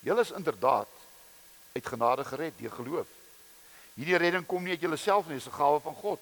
Julle 0.00 0.20
is 0.20 0.34
inderdaad 0.34 0.88
uit 1.74 1.86
genade 1.86 2.24
gered 2.24 2.58
deur 2.58 2.70
geloof. 2.70 3.06
Hierdie 3.94 4.18
redding 4.18 4.46
kom 4.46 4.64
nie 4.64 4.74
uit 4.74 4.80
jouself 4.80 5.26
nie, 5.26 5.38
dis 5.38 5.46
'n 5.46 5.52
gawe 5.62 5.80
van 5.80 5.94
God. 5.94 6.20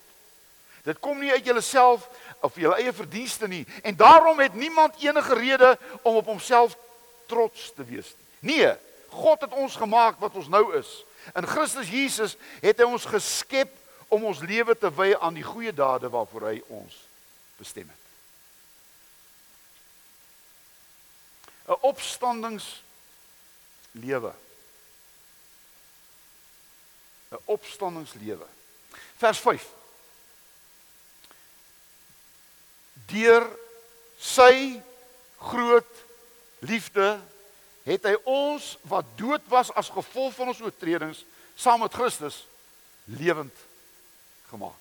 Dit 0.84 1.00
kom 1.00 1.18
nie 1.18 1.32
uit 1.32 1.44
jouself 1.44 2.08
of 2.40 2.56
jou 2.56 2.74
eie 2.74 2.92
verdienste 2.92 3.48
nie 3.48 3.66
en 3.82 3.96
daarom 3.96 4.40
het 4.40 4.54
niemand 4.54 4.94
enige 5.00 5.34
rede 5.34 5.78
om 6.02 6.16
op 6.16 6.26
homself 6.26 6.76
trots 7.26 7.72
te 7.72 7.84
wees 7.84 8.14
nie. 8.40 8.56
Nee, 8.56 8.76
God 9.08 9.40
het 9.40 9.52
ons 9.52 9.76
gemaak 9.76 10.18
wat 10.18 10.34
ons 10.34 10.48
nou 10.48 10.76
is. 10.76 11.04
In 11.32 11.46
Christus 11.48 11.88
Jesus 11.88 12.36
het 12.60 12.78
hy 12.78 12.84
ons 12.84 13.08
geskep 13.08 13.72
om 14.12 14.24
ons 14.28 14.44
lewe 14.44 14.76
te 14.78 14.90
wy 14.92 15.14
aan 15.16 15.34
die 15.34 15.46
goeie 15.46 15.72
dade 15.72 16.10
waarvoor 16.12 16.50
hy 16.52 16.62
ons 16.68 16.94
bestem 17.56 17.88
het. 17.88 18.02
'n 21.64 21.80
Opstandings 21.80 22.82
lewe. 23.96 24.34
'n 27.34 27.42
opstandingslewe. 27.44 28.46
Vers 29.16 29.38
5. 29.38 29.66
Deur 33.06 33.48
sy 34.18 34.80
groot 35.38 35.94
liefde 36.58 37.20
het 37.84 38.06
hy 38.08 38.14
ons 38.28 38.74
wat 38.88 39.08
dood 39.18 39.44
was 39.52 39.72
as 39.76 39.92
gevolg 39.92 40.34
van 40.36 40.52
ons 40.52 40.62
oortredings 40.64 41.24
saam 41.54 41.84
met 41.84 41.94
Christus 41.94 42.44
lewend 43.04 43.54
gemaak. 44.48 44.80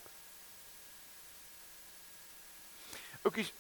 Oukies 3.24 3.52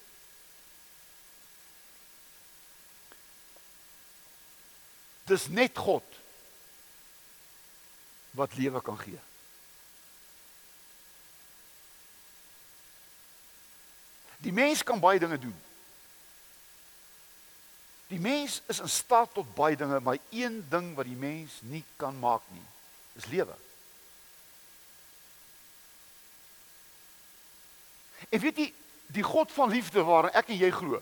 Dis 5.23 5.47
net 5.47 5.77
God 5.79 6.03
wat 8.35 8.55
lewe 8.59 8.81
kan 8.83 8.97
gee. 8.99 9.19
Die 14.43 14.51
mens 14.51 14.83
kan 14.83 14.99
baie 14.99 15.21
dinge 15.21 15.39
doen. 15.39 15.55
Die 18.13 18.21
mens 18.21 18.59
is 18.69 18.79
in 18.79 18.89
staat 18.89 19.33
tot 19.33 19.55
baie 19.57 19.77
dinge, 19.77 19.97
maar 19.99 20.19
een 20.29 20.59
ding 20.69 20.91
wat 20.93 21.07
die 21.09 21.17
mens 21.17 21.55
nie 21.65 21.81
kan 21.97 22.13
maak 22.21 22.45
nie, 22.53 22.65
is 23.17 23.25
lewe. 23.31 23.55
En 28.29 28.39
weet 28.39 28.61
jy, 28.61 28.67
die 29.17 29.25
God 29.25 29.51
van 29.51 29.73
liefde 29.73 30.05
waarin 30.05 30.37
ek 30.37 30.53
en 30.53 30.61
jy 30.61 30.69
glo, 30.73 31.01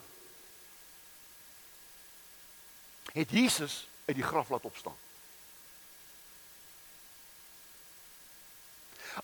het 3.12 3.36
Jesus 3.36 3.82
uit 4.08 4.16
die 4.16 4.24
graf 4.24 4.48
laat 4.48 4.64
opstaan. 4.64 4.96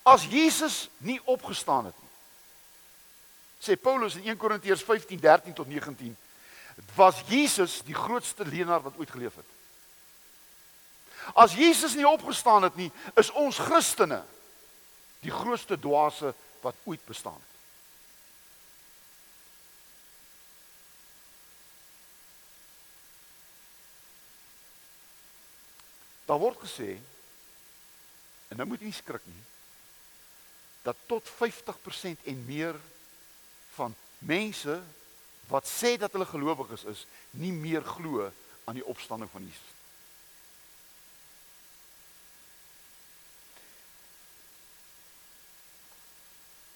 As 0.05 0.29
Jesus 0.29 0.91
nie 1.01 1.21
opgestaan 1.25 1.89
het 1.89 1.97
nie. 1.97 2.13
Sê 3.65 3.81
Paulus 3.81 4.21
in 4.21 4.29
1 4.29 4.37
Korintiërs 4.37 4.85
15:13 4.85 5.57
tot 5.57 5.67
19, 5.67 6.13
was 6.95 7.23
Jesus 7.27 7.83
die 7.83 7.95
grootste 7.95 8.47
leenaar 8.47 8.83
wat 8.83 8.97
ooit 8.99 9.11
geleef 9.11 9.35
het. 9.35 9.57
As 11.35 11.55
Jesus 11.55 11.95
nie 11.95 12.09
opgestaan 12.09 12.63
het 12.63 12.77
nie, 12.77 12.91
is 13.15 13.31
ons 13.31 13.59
Christene 13.59 14.23
die 15.21 15.35
grootste 15.35 15.79
dwaase 15.79 16.35
wat 16.63 16.75
ooit 16.85 17.05
bestaan 17.05 17.35
het. 17.35 17.57
Daar 26.29 26.39
word 26.39 26.61
gesê 26.61 26.99
en 28.49 28.61
nou 28.61 28.69
moet 28.69 28.83
jy 28.85 28.93
skrik 28.93 29.25
nie 29.29 29.45
dat 30.85 30.97
tot 31.09 31.27
50% 31.29 32.23
en 32.25 32.45
meer 32.49 32.77
van 33.77 33.95
mense 34.25 34.79
wat 35.49 35.67
sê 35.69 35.97
dat 35.97 36.13
hulle 36.13 36.27
gelowiges 36.29 36.85
is, 36.85 37.07
nie 37.31 37.53
meer 37.53 37.85
glo 37.85 38.29
aan 38.65 38.77
die 38.77 38.87
opstanding 38.87 39.31
van 39.33 39.45
Jesus. 39.45 39.75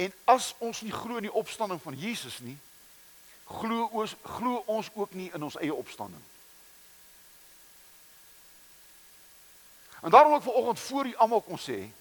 En 0.02 0.12
as 0.24 0.54
ons 0.58 0.80
nie 0.82 0.92
glo 0.92 1.20
in 1.20 1.28
die 1.28 1.38
opstanding 1.38 1.82
van 1.82 1.98
Jesus 1.98 2.40
nie, 2.40 2.56
glo 3.46 3.86
ons 3.92 4.16
glo 4.24 4.62
ons 4.66 4.88
ook 4.94 5.12
nie 5.14 5.28
in 5.36 5.42
ons 5.44 5.58
eie 5.60 5.74
opstanding. 5.74 6.22
En 10.02 10.10
daarom 10.10 10.34
ek 10.34 10.46
vanoggend 10.48 10.80
voor 10.80 11.06
u 11.06 11.14
almal 11.14 11.44
kom 11.46 11.60
sê, 11.60 11.92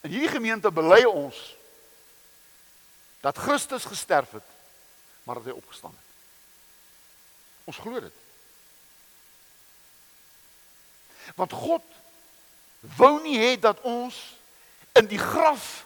In 0.00 0.10
hierdie 0.14 0.30
gemeente 0.30 0.70
bely 0.70 1.02
ons 1.04 1.38
dat 3.20 3.38
Christus 3.38 3.84
gesterf 3.84 4.30
het, 4.30 4.46
maar 5.28 5.36
dat 5.36 5.44
hy 5.44 5.50
opgestaan 5.50 5.92
het. 5.92 6.06
Ons 7.64 7.76
glo 7.76 8.00
dit. 8.00 8.12
Want 11.36 11.52
God 11.52 11.84
wou 12.96 13.18
nie 13.20 13.36
hê 13.36 13.58
dat 13.60 13.80
ons 13.84 14.16
in 14.96 15.04
die 15.10 15.20
graf 15.20 15.84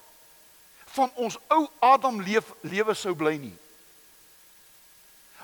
van 0.94 1.10
ons 1.18 1.40
ou 1.50 1.66
Adam 1.82 2.22
leef 2.22 2.52
lewe 2.62 2.94
sou 2.94 3.16
bly 3.18 3.34
nie. 3.42 3.56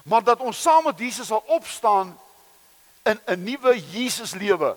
Maar 0.06 0.22
dat 0.22 0.46
ons 0.46 0.62
saam 0.62 0.86
met 0.86 1.02
Jesus 1.02 1.26
sal 1.26 1.42
opstaan 1.50 2.14
in 3.02 3.18
'n 3.26 3.42
nuwe 3.42 3.74
Jesus 3.90 4.30
lewe. 4.38 4.76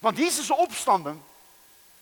Want 0.00 0.18
Jesus 0.18 0.46
se 0.46 0.54
opstanding 0.54 1.22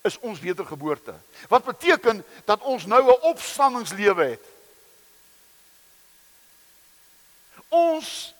is 0.06 0.18
ons 0.24 0.40
wedergeboorte. 0.40 1.14
Wat 1.50 1.64
beteken 1.64 2.24
dat 2.44 2.62
ons 2.62 2.86
nou 2.86 3.02
'n 3.02 3.22
opstandingslewe 3.32 4.24
het. 4.24 4.44
Ons 7.68 8.34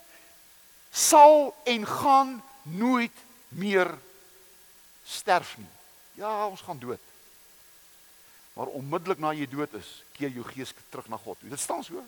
sal 0.90 1.54
en 1.64 1.87
gaan 1.87 2.42
nooit 2.62 3.16
meer 3.49 3.99
sterf 5.04 5.56
nie. 5.58 5.68
Ja, 6.12 6.46
ons 6.46 6.61
gaan 6.61 6.78
dood. 6.78 7.00
Maar 8.52 8.66
onmiddellik 8.66 9.18
na 9.18 9.35
jy 9.37 9.46
dood 9.49 9.75
is, 9.76 10.04
keer 10.16 10.32
jou 10.32 10.44
gees 10.44 10.73
terug 10.88 11.08
na 11.08 11.16
God. 11.16 11.37
Dit 11.40 11.61
staan 11.61 11.85
so. 11.85 12.00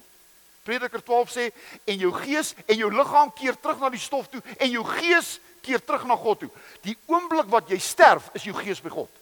Prediker 0.64 1.02
12 1.04 1.30
sê 1.32 1.44
en 1.84 2.00
jou 2.00 2.12
gees 2.12 2.54
en 2.66 2.76
jou 2.76 2.88
liggaam 2.92 3.32
keer 3.36 3.56
terug 3.60 3.80
na 3.80 3.90
die 3.92 4.00
stof 4.00 4.28
toe 4.28 4.40
en 4.56 4.70
jou 4.70 4.84
gees 4.84 5.38
keer 5.64 5.84
terug 5.84 6.04
na 6.08 6.16
God 6.16 6.40
toe. 6.44 6.50
Die 6.84 6.96
oomblik 7.06 7.48
wat 7.52 7.68
jy 7.72 7.78
sterf, 7.82 8.30
is 8.36 8.46
jou 8.48 8.56
gees 8.56 8.80
by 8.84 8.92
God. 8.92 9.17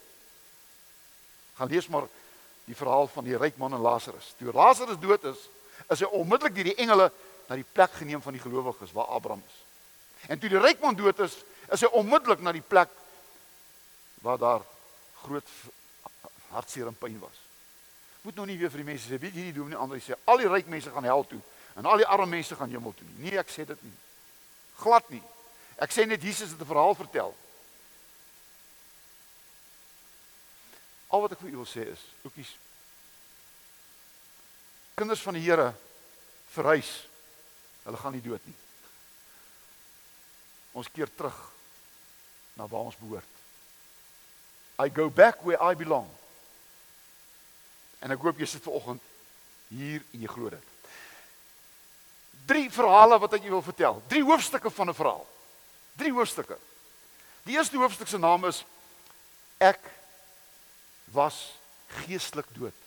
Gaan 1.56 1.68
lees 1.72 1.88
maar 1.88 2.08
die 2.66 2.76
verhaal 2.76 3.06
van 3.06 3.24
die 3.24 3.36
ryk 3.38 3.56
man 3.56 3.72
en 3.72 3.84
Lazarus. 3.84 4.34
Toe 4.38 4.52
Lazarus 4.52 4.98
dood 5.00 5.24
is, 5.24 5.48
is 5.92 6.02
hy 6.02 6.10
onmiddellik 6.18 6.54
deur 6.56 6.70
die 6.70 6.78
engele 6.82 7.10
na 7.46 7.58
die 7.58 7.66
plek 7.72 7.94
geneem 8.00 8.22
van 8.22 8.34
die 8.34 8.42
gelowiges 8.42 8.92
waar 8.96 9.12
Abraham 9.16 9.42
is. 9.46 9.58
En 10.32 10.40
toe 10.42 10.50
die 10.50 10.60
ryk 10.60 10.82
man 10.82 10.98
dood 10.98 11.20
is, 11.24 11.36
is 11.72 11.84
hy 11.86 11.90
onmiddellik 11.94 12.42
na 12.42 12.52
die 12.54 12.64
plek 12.64 12.90
waar 14.24 14.38
daar 14.42 14.64
groot 15.22 15.52
hartseer 16.50 16.90
en 16.90 16.98
pyn 16.98 17.18
was. 17.22 17.38
Moet 18.26 18.40
nou 18.40 18.46
nie 18.48 18.58
weer 18.58 18.72
vir 18.72 18.82
die 18.82 18.88
mense 18.88 19.06
sê, 19.06 19.20
weet 19.22 19.36
hierdie 19.36 19.54
dominee 19.54 19.78
Andre 19.78 20.00
sê 20.02 20.16
al 20.26 20.42
die 20.42 20.50
ryk 20.50 20.66
mense 20.70 20.90
gaan 20.90 21.06
hel 21.06 21.22
toe 21.30 21.40
en 21.78 21.86
al 21.86 22.02
die 22.02 22.08
arme 22.08 22.26
mense 22.34 22.56
gaan 22.58 22.72
hemel 22.72 22.94
toe 22.96 23.06
nie. 23.06 23.28
Nee, 23.28 23.38
ek 23.38 23.52
sê 23.52 23.66
dit 23.68 23.82
nie. 23.86 23.94
Glad 24.80 25.06
nie. 25.12 25.22
Ek 25.82 25.92
sê 25.94 26.06
net 26.08 26.24
Jesus 26.24 26.50
het 26.50 26.60
'n 26.60 26.66
verhaal 26.72 26.94
vertel. 26.94 27.34
Al 31.08 31.22
wat 31.22 31.32
ek 31.36 31.42
vir 31.44 31.52
u 31.54 31.56
wil 31.62 31.68
sê 31.68 31.86
is, 31.92 32.02
oekies. 32.26 32.52
Kinders 34.96 35.22
van 35.22 35.36
die 35.36 35.44
Here 35.44 35.70
verhuis. 36.54 36.90
Hulle 37.84 38.00
gaan 38.00 38.16
nie 38.16 38.24
dood 38.24 38.42
nie. 38.48 38.56
Ons 40.76 40.90
keer 40.92 41.10
terug 41.14 41.36
na 42.56 42.66
waar 42.66 42.88
ons 42.88 42.98
behoort. 43.00 43.34
I 44.82 44.88
go 44.92 45.08
back 45.10 45.44
where 45.44 45.60
I 45.60 45.76
belong. 45.76 46.08
En 48.04 48.12
ek 48.12 48.24
hoop 48.24 48.40
jy 48.40 48.48
sit 48.48 48.64
vanoggend 48.64 49.04
hier 49.70 50.02
en 50.12 50.24
jy 50.24 50.30
glo 50.30 50.50
dit. 50.52 50.72
Drie 52.46 52.68
verhale 52.70 53.18
wat 53.18 53.36
ek 53.38 53.46
jou 53.46 53.56
wil 53.56 53.64
vertel. 53.64 54.02
Drie 54.10 54.24
hoofstukke 54.24 54.70
van 54.70 54.90
'n 54.90 54.94
verhaal. 54.94 55.26
Drie 55.96 56.12
hoofstukke. 56.12 56.58
Die 57.46 57.56
eerste 57.56 57.76
hoofstuk 57.76 58.08
se 58.08 58.18
naam 58.18 58.44
is 58.44 58.64
ek 59.58 59.80
was 61.16 61.36
geestelik 62.04 62.48
dood. 62.52 62.84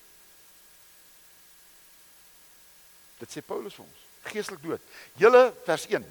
Dit 3.20 3.34
sê 3.34 3.42
Paulus 3.44 3.76
vir 3.76 3.86
ons. 3.88 4.06
Geestelik 4.30 4.62
dood. 4.64 4.84
Julle 5.20 5.50
vers 5.66 5.88
1. 5.90 6.06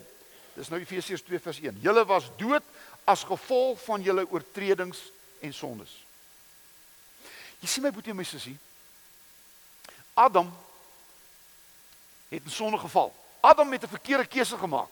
Dis 0.58 0.70
nou 0.72 0.80
Efesiërs 0.82 1.22
2 1.24 1.40
vers 1.44 1.60
1. 1.62 1.80
Julle 1.84 2.04
was 2.08 2.28
dood 2.40 2.64
as 3.08 3.24
gevolg 3.24 3.78
van 3.86 4.02
julle 4.04 4.26
oortredings 4.28 5.00
en 5.44 5.54
sondes. 5.54 5.92
Jy 7.62 7.70
sien 7.70 7.86
my 7.86 7.92
boetie 7.94 8.12
en 8.12 8.18
my 8.18 8.26
sussie. 8.26 8.56
Adam 10.18 10.50
het 12.28 12.44
in 12.44 12.52
sonde 12.52 12.78
geval. 12.82 13.14
Adam 13.40 13.72
het 13.72 13.82
'n 13.82 13.94
verkeerde 13.94 14.26
keuse 14.26 14.58
gemaak. 14.58 14.90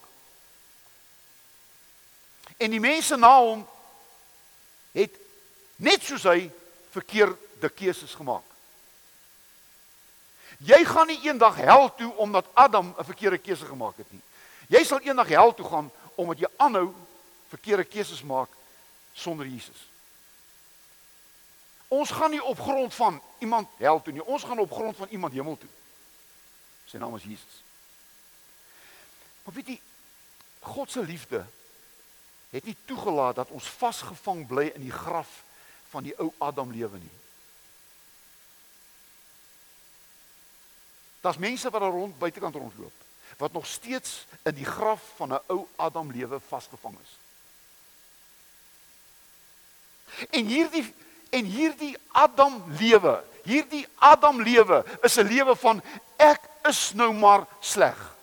En 2.56 2.70
die 2.70 2.80
mense 2.80 3.16
na 3.16 3.38
hom 3.40 3.66
het 4.92 5.12
net 5.76 6.02
soos 6.02 6.22
hy 6.22 6.50
verkeerde 6.96 7.68
keuses 7.74 8.14
gemaak. 8.16 8.44
Jy 10.64 10.78
gaan 10.88 11.10
nie 11.10 11.20
eendag 11.26 11.58
hel 11.60 11.90
toe 11.94 12.12
omdat 12.16 12.46
Adam 12.54 12.94
'n 12.96 13.04
verkeerde 13.04 13.38
keuse 13.38 13.66
gemaak 13.66 13.96
het 13.96 14.10
nie. 14.12 14.22
Jy 14.68 14.84
sal 14.84 15.00
eendag 15.00 15.28
hel 15.28 15.54
toe 15.54 15.68
gaan 15.68 15.90
omdat 16.14 16.38
jy 16.38 16.48
aanhou 16.56 16.94
verkeerde 17.48 17.84
keuses 17.84 18.22
maak 18.22 18.48
sonder 19.12 19.46
Jesus. 19.46 19.88
Ons 21.88 22.10
gaan 22.10 22.30
nie 22.30 22.42
op 22.42 22.60
grond 22.60 22.94
van 22.94 23.22
iemand 23.38 23.68
hel 23.78 24.02
toe 24.02 24.12
nie. 24.12 24.24
Ons 24.24 24.42
gaan 24.42 24.58
op 24.58 24.72
grond 24.72 24.96
van 24.96 25.08
iemand 25.08 25.32
hemel 25.32 25.58
toe. 25.58 25.68
Sy 26.86 26.96
naam 26.96 27.14
is 27.16 27.22
Jesus. 27.22 27.62
Maar 29.44 29.54
weet 29.54 29.66
jy 29.66 29.80
God 30.60 30.90
se 30.90 31.02
liefde 31.02 31.46
het 32.50 32.64
nie 32.64 32.76
toegelaat 32.84 33.36
dat 33.36 33.50
ons 33.50 33.68
vasgevang 33.68 34.46
bly 34.46 34.72
in 34.74 34.82
die 34.82 34.94
graf 34.94 35.44
van 35.88 36.02
die 36.02 36.14
ou 36.18 36.32
Adam 36.38 36.72
lewe 36.72 36.98
nie. 36.98 37.16
Daar's 41.20 41.38
mense 41.42 41.70
wat 41.70 41.80
daar 41.80 41.90
rond 41.90 42.18
buitekant 42.18 42.54
rondloop 42.54 43.04
wat 43.36 43.52
nog 43.52 43.66
steeds 43.66 44.26
in 44.42 44.54
die 44.54 44.64
graf 44.64 45.02
van 45.16 45.32
'n 45.32 45.40
ou 45.46 45.66
Adam 45.76 46.12
lewe 46.12 46.40
vasgevang 46.48 46.96
is. 47.02 47.12
En 50.30 50.46
hierdie 50.46 50.94
en 51.30 51.44
hierdie 51.44 51.98
Adam 52.08 52.64
lewe, 52.78 53.24
hierdie 53.42 53.88
Adam 53.94 54.42
lewe 54.42 54.84
is 55.02 55.16
'n 55.16 55.26
lewe 55.26 55.56
van 55.56 55.82
ek 56.16 56.40
is 56.62 56.92
nou 56.92 57.12
maar 57.12 57.46
sleg. 57.60 58.14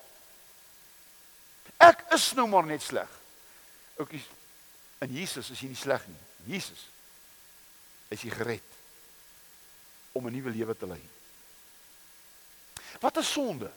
Ek 1.78 2.06
is 2.12 2.34
nou 2.34 2.48
maar 2.48 2.66
net 2.66 2.82
sleg. 2.82 3.10
Oukies, 3.96 4.26
in 4.98 5.14
Jesus 5.14 5.50
is 5.50 5.60
jy 5.60 5.68
nie 5.68 5.76
sleg 5.76 6.08
nie. 6.08 6.56
Jesus 6.56 6.93
is 8.14 8.22
jy 8.22 8.32
gered 8.34 8.70
om 10.14 10.28
'n 10.28 10.34
nuwe 10.34 10.52
lewe 10.52 10.76
te 10.78 10.88
lei. 10.88 11.02
Wat 13.00 13.18
is 13.18 13.32
sonde? 13.32 13.72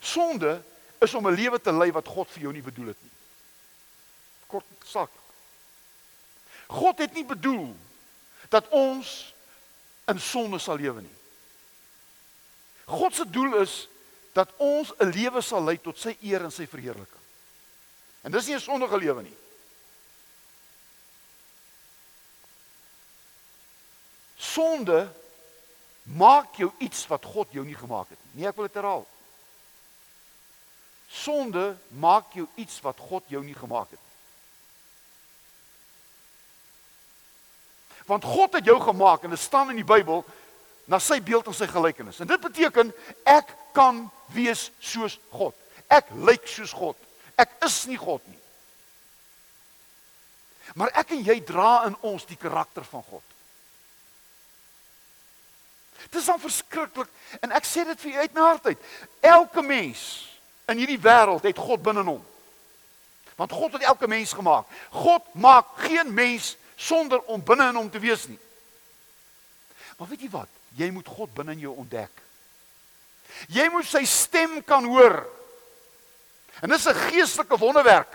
Sonde 0.00 0.62
is 0.98 1.14
om 1.14 1.26
'n 1.26 1.34
lewe 1.34 1.60
te 1.60 1.72
lei 1.72 1.90
wat 1.92 2.06
God 2.06 2.30
vir 2.30 2.42
jou 2.42 2.52
nie 2.52 2.62
bedoel 2.62 2.86
het 2.86 3.02
nie. 3.02 3.10
Kort 4.46 4.64
sak. 4.84 5.10
God 6.66 6.98
het 6.98 7.12
nie 7.12 7.24
bedoel 7.24 7.76
dat 8.48 8.68
ons 8.68 9.34
in 10.06 10.20
sonde 10.20 10.58
sal 10.58 10.76
lewe 10.76 11.00
nie. 11.00 11.16
God 12.84 13.14
se 13.14 13.30
doel 13.30 13.60
is 13.60 13.88
dat 14.32 14.50
ons 14.56 14.92
'n 14.98 15.10
lewe 15.10 15.40
sal 15.40 15.64
lei 15.64 15.78
tot 15.80 15.98
sy 15.98 16.16
eer 16.20 16.44
en 16.44 16.50
sy 16.50 16.66
verheerliking. 16.66 17.22
En 18.22 18.32
dis 18.32 18.46
nie 18.46 18.54
'n 18.54 18.60
sondige 18.60 18.98
lewe 18.98 19.22
nie. 19.22 19.36
Sonde 24.54 25.08
maak 26.02 26.54
jou 26.60 26.70
iets 26.78 27.06
wat 27.10 27.24
God 27.24 27.50
jou 27.50 27.64
nie 27.66 27.78
gemaak 27.78 28.08
het 28.12 28.18
nie. 28.20 28.40
Nee, 28.40 28.48
ek 28.50 28.58
wil 28.58 28.68
dit 28.68 28.78
herhaal. 28.78 29.06
Sonde 31.10 31.72
maak 31.98 32.34
jou 32.36 32.46
iets 32.60 32.80
wat 32.84 33.00
God 33.00 33.26
jou 33.32 33.42
nie 33.44 33.56
gemaak 33.56 33.90
het 33.90 33.98
nie. 33.98 34.12
Want 38.06 38.24
God 38.24 38.52
het 38.58 38.68
jou 38.68 38.76
gemaak 38.84 39.24
en 39.24 39.32
dit 39.32 39.40
staan 39.40 39.72
in 39.72 39.80
die 39.80 39.88
Bybel 39.88 40.24
na 40.84 41.00
sy 41.00 41.20
beeld 41.24 41.46
en 41.48 41.56
sy 41.56 41.66
gelykenis. 41.70 42.20
En 42.20 42.28
dit 42.28 42.40
beteken 42.40 42.92
ek 43.24 43.54
kan 43.74 44.04
wees 44.36 44.68
soos 44.78 45.16
God. 45.32 45.56
Ek 45.88 46.10
lyk 46.26 46.44
soos 46.48 46.74
God. 46.76 46.98
Ek 47.40 47.56
is 47.64 47.84
nie 47.88 47.98
God 47.98 48.22
nie. 48.28 48.40
Maar 50.74 50.92
ek 51.00 51.14
en 51.16 51.24
jy 51.24 51.40
dra 51.46 51.86
in 51.88 51.96
ons 52.04 52.26
die 52.28 52.38
karakter 52.40 52.84
van 52.88 53.02
God. 53.08 53.33
Dit 56.10 56.20
is 56.20 56.26
dan 56.26 56.40
verskriklik 56.40 57.08
en 57.40 57.54
ek 57.56 57.66
sê 57.68 57.84
dit 57.84 58.00
vir 58.00 58.12
u 58.12 58.16
uit 58.16 58.34
my 58.34 58.40
hart 58.40 58.66
uit. 58.66 58.86
Elke 59.20 59.62
mens 59.62 60.00
in 60.70 60.80
hierdie 60.80 61.00
wêreld 61.00 61.44
het 61.44 61.58
God 61.58 61.82
binne 61.82 62.04
hom. 62.06 62.22
Want 63.34 63.52
God 63.52 63.72
het 63.72 63.82
elke 63.82 64.08
mens 64.08 64.32
gemaak. 64.32 64.66
God 64.90 65.34
maak 65.34 65.66
geen 65.86 66.14
mens 66.14 66.56
sonder 66.76 67.22
om 67.22 67.42
binne 67.44 67.68
in 67.68 67.78
hom 67.78 67.90
te 67.90 67.98
wees 68.02 68.26
nie. 68.28 68.38
Maar 69.98 70.08
weet 70.08 70.26
jy 70.26 70.30
wat? 70.30 70.50
Jy 70.74 70.90
moet 70.90 71.08
God 71.08 71.34
binne 71.34 71.54
in 71.54 71.66
jou 71.66 71.74
ontdek. 71.76 72.22
Jy 73.50 73.68
moet 73.72 73.86
sy 73.86 74.04
stem 74.06 74.60
kan 74.66 74.86
hoor. 74.86 75.24
En 76.62 76.70
dis 76.70 76.86
'n 76.86 76.94
geestelike 77.10 77.58
wonderwerk. 77.58 78.12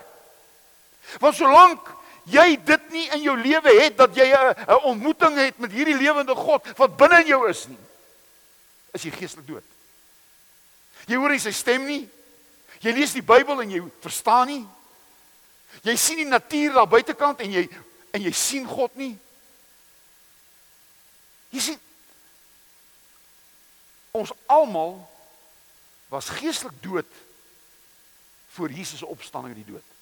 Want 1.19 1.35
solank 1.35 1.89
jy 2.23 2.59
dit 2.63 2.78
nie 2.91 3.07
in 3.15 3.21
jou 3.23 3.35
lewe 3.37 3.73
het 3.81 3.97
dat 3.97 4.15
jy 4.15 4.27
'n 4.29 4.83
ontmoeting 4.83 5.37
het 5.37 5.59
met 5.59 5.71
hierdie 5.71 5.97
lewende 5.97 6.35
God 6.35 6.65
wat 6.77 6.97
binne 6.97 7.21
in 7.21 7.27
jou 7.27 7.49
is 7.49 7.67
nie, 7.67 7.79
is 8.93 9.03
jy 9.03 9.11
geestelik 9.11 9.47
dood. 9.47 9.63
Jy 11.07 11.15
hoor 11.15 11.29
nie 11.29 11.39
sy 11.39 11.51
stem 11.51 11.85
nie. 11.85 12.09
Jy 12.79 12.91
lees 12.91 13.13
die 13.13 13.25
Bybel 13.25 13.61
en 13.61 13.71
jy 13.71 13.81
verstaan 14.01 14.47
nie. 14.47 14.67
Jy 15.83 15.95
sien 15.95 16.17
die 16.17 16.25
natuur 16.25 16.73
daar 16.73 16.87
buitekant 16.87 17.39
en 17.39 17.51
jy 17.51 17.69
en 18.11 18.21
jy 18.21 18.31
sien 18.31 18.65
God 18.67 18.95
nie. 18.95 19.17
Jy 21.53 21.59
sien 21.59 21.79
ons 24.11 24.33
almal 24.49 24.97
was 26.09 26.29
geestelik 26.29 26.81
dood 26.81 27.09
voor 28.55 28.73
Jesus 28.73 28.99
se 28.99 29.05
opstanding 29.05 29.53
uit 29.55 29.65
die 29.65 29.73
dood. 29.73 29.98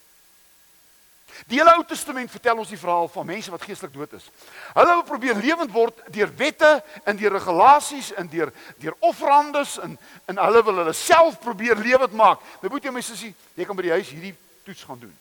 Die 1.45 1.59
hele 1.59 1.75
Ou 1.77 1.83
Testament 1.85 2.31
vertel 2.31 2.57
ons 2.57 2.71
die 2.73 2.79
verhaal 2.79 3.07
van 3.07 3.25
mense 3.25 3.51
wat 3.51 3.61
geestelik 3.61 3.93
dood 3.93 4.13
is. 4.17 4.25
Hulle 4.73 4.95
wil 4.95 5.03
probeer 5.03 5.37
lewend 5.37 5.71
word 5.71 6.01
deur 6.13 6.33
wette 6.35 6.71
en 7.05 7.17
deur 7.17 7.31
regulasies 7.37 8.11
en 8.17 8.27
deur 8.27 8.51
deur 8.81 8.95
offerandes 8.99 9.77
en 9.79 9.97
en 10.25 10.41
hulle 10.41 10.63
wil 10.63 10.81
hulle 10.81 10.93
self 10.93 11.39
probeer 11.39 11.77
lewend 11.77 12.13
maak. 12.13 12.41
Nou 12.61 12.71
moet 12.73 12.83
jy 12.83 12.91
my 12.91 13.05
sussie, 13.05 13.35
jy 13.55 13.65
kan 13.65 13.77
by 13.77 13.85
die 13.85 13.95
huis 13.95 14.09
hierdie 14.09 14.35
toets 14.65 14.83
gaan 14.83 14.99
doen. 14.99 15.15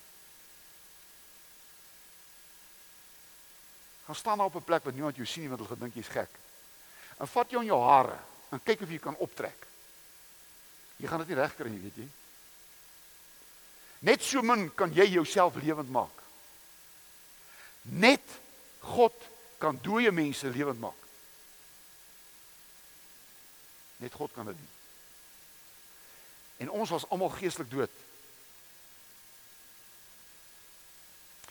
Gaan 4.07 4.15
staan 4.15 4.41
op 4.41 4.55
'n 4.55 4.65
plek 4.65 4.85
waar 4.85 4.93
niemand 4.93 5.17
jou 5.17 5.27
sien 5.27 5.43
nie 5.43 5.49
want 5.49 5.61
hulle 5.61 5.75
gedink 5.77 5.95
jy's 5.95 6.09
gek. 6.09 6.31
En 7.19 7.29
vat 7.29 7.51
jou 7.51 7.61
in 7.61 7.69
jou 7.69 7.83
hare 7.83 8.19
en 8.51 8.63
kyk 8.63 8.81
of 8.81 8.91
jy 8.91 8.99
kan 8.99 9.17
optrek. 9.17 9.67
Jy 10.97 11.09
gaan 11.09 11.19
dit 11.19 11.29
nie 11.29 11.37
regkry 11.37 11.69
nie, 11.69 11.81
weet 11.81 11.97
jy? 11.97 12.09
Net 14.07 14.23
so 14.23 14.43
min 14.43 14.69
kan 14.75 14.93
jy 14.95 15.09
jouself 15.17 15.57
lewend 15.59 15.91
maak. 15.91 16.23
Net 17.83 18.23
God 18.87 19.15
kan 19.59 19.79
dooie 19.83 20.13
mense 20.15 20.47
lewend 20.55 20.79
maak. 20.81 21.03
Net 23.97 24.15
God 24.15 24.31
kan 24.35 24.47
dit 24.47 24.55
doen. 24.55 24.73
En 26.57 26.71
ons 26.71 26.95
was 26.95 27.09
almal 27.11 27.35
geestelik 27.35 27.71
dood. 27.71 27.91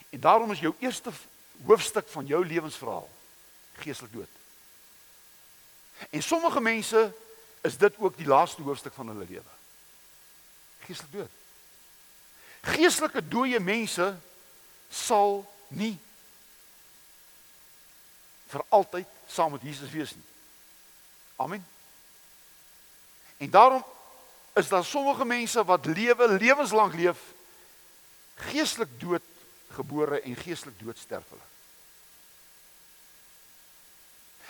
En 0.09 0.19
daarom 0.19 0.51
is 0.55 0.63
jou 0.63 0.73
eerste 0.79 1.11
hoofstuk 1.65 2.07
van 2.07 2.25
jou 2.25 2.45
lewensverhaal 2.45 3.09
geestelik 3.83 4.13
dood. 4.13 4.31
En 6.09 6.23
sommige 6.23 6.61
mense 6.61 7.09
is 7.61 7.77
dit 7.77 7.97
ook 7.97 8.17
die 8.17 8.27
laaste 8.27 8.61
hoofstuk 8.61 8.93
van 8.93 9.11
hulle 9.11 9.27
lewe. 9.27 9.51
Geestelik 10.87 11.11
dood. 11.11 11.43
Geestelike 12.65 13.21
dooie 13.27 13.59
mense 13.61 14.07
sal 14.89 15.43
nie 15.75 15.95
vir 18.49 18.63
altyd 18.73 19.09
saam 19.27 19.53
met 19.55 19.65
Jesus 19.65 19.91
wees 19.91 20.13
nie. 20.15 20.25
Amen. 21.41 21.65
En 23.37 23.49
daarom 23.49 23.83
is 24.55 24.67
daar 24.67 24.85
sommige 24.85 25.25
mense 25.25 25.63
wat 25.63 25.85
lewe 25.85 26.27
lewenslank 26.37 26.93
leef 26.93 27.19
geestelik 28.35 28.99
dood 28.99 29.23
gebore 29.75 30.21
en 30.21 30.35
geestelik 30.35 30.79
dood 30.79 30.97
sterf 30.97 31.27
hulle. 31.29 31.47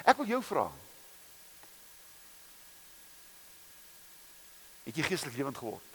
Ek 0.06 0.18
wil 0.18 0.30
jou 0.30 0.42
vra. 0.44 0.66
Het 4.86 5.02
jy 5.02 5.10
geestelik 5.10 5.38
lewend 5.40 5.58
geword 5.58 5.94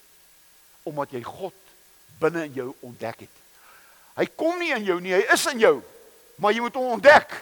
omdat 0.89 1.13
jy 1.13 1.21
God 1.23 1.70
binne 2.21 2.45
in 2.49 2.53
jou 2.53 2.69
ontdek 2.87 3.25
het? 3.27 3.37
Hy 4.21 4.27
kom 4.37 4.59
nie 4.61 4.73
in 4.77 4.85
jou 4.85 4.99
nie, 5.01 5.15
hy 5.17 5.25
is 5.33 5.47
in 5.53 5.63
jou, 5.63 5.79
maar 6.41 6.53
jy 6.53 6.61
moet 6.65 6.77
hom 6.77 6.97
ontdek. 6.99 7.33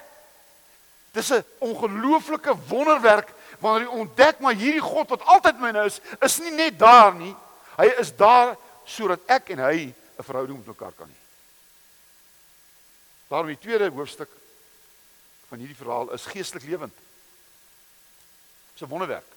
Dis 1.12 1.30
'n 1.32 1.44
ongelooflike 1.58 2.54
wonderwerk 2.68 3.32
wanneer 3.58 3.88
jy 3.88 3.98
ontdek 3.98 4.40
maar 4.40 4.54
hierdie 4.54 4.84
God 4.84 5.08
wat 5.08 5.24
altyd 5.24 5.60
myne 5.60 5.84
is, 5.84 6.00
is 6.20 6.38
nie 6.38 6.50
net 6.50 6.78
daar 6.78 7.14
nie. 7.14 7.34
Hy 7.76 7.86
is 7.98 8.12
daar 8.16 8.56
sodat 8.84 9.20
ek 9.26 9.50
en 9.50 9.58
hy 9.58 9.94
'n 10.18 10.24
verhouding 10.24 10.58
met 10.58 10.66
mekaar 10.66 10.92
kan 10.92 11.08
hê. 11.08 11.18
Daarom 13.28 13.46
die 13.46 13.58
tweede 13.58 13.90
hoofstuk 13.90 14.30
van 15.48 15.58
hierdie 15.58 15.76
verhaal 15.76 16.12
is 16.12 16.26
geestelik 16.26 16.64
lewend. 16.64 16.94
Dis 18.72 18.82
'n 18.82 18.90
wonderwerk. 18.90 19.32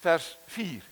Vers 0.00 0.36
4. 0.46 0.82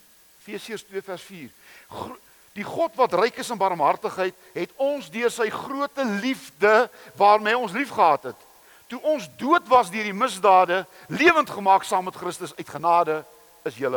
Efesiërs 0.42 0.84
2 0.90 1.02
vers 1.02 1.22
4. 1.22 1.48
Gro 1.88 2.18
die 2.52 2.64
God 2.64 2.96
wat 3.00 3.14
ryk 3.16 3.38
is 3.40 3.50
in 3.50 3.60
barmhartigheid, 3.60 4.36
het 4.52 4.72
ons 4.80 5.08
deur 5.12 5.30
sy 5.32 5.48
groote 5.52 6.04
liefde 6.20 6.72
waarmee 7.16 7.56
ons 7.56 7.72
liefgehad 7.72 8.32
het, 8.32 8.48
toe 8.92 9.00
ons 9.08 9.28
dood 9.40 9.68
was 9.72 9.90
deur 9.92 10.04
die 10.04 10.16
misdade, 10.16 10.82
lewend 11.08 11.50
gemaak 11.50 11.86
saam 11.88 12.04
met 12.08 12.18
Christus 12.20 12.52
uit 12.58 12.68
genade 12.68 13.22
is 13.64 13.78
jy 13.80 13.88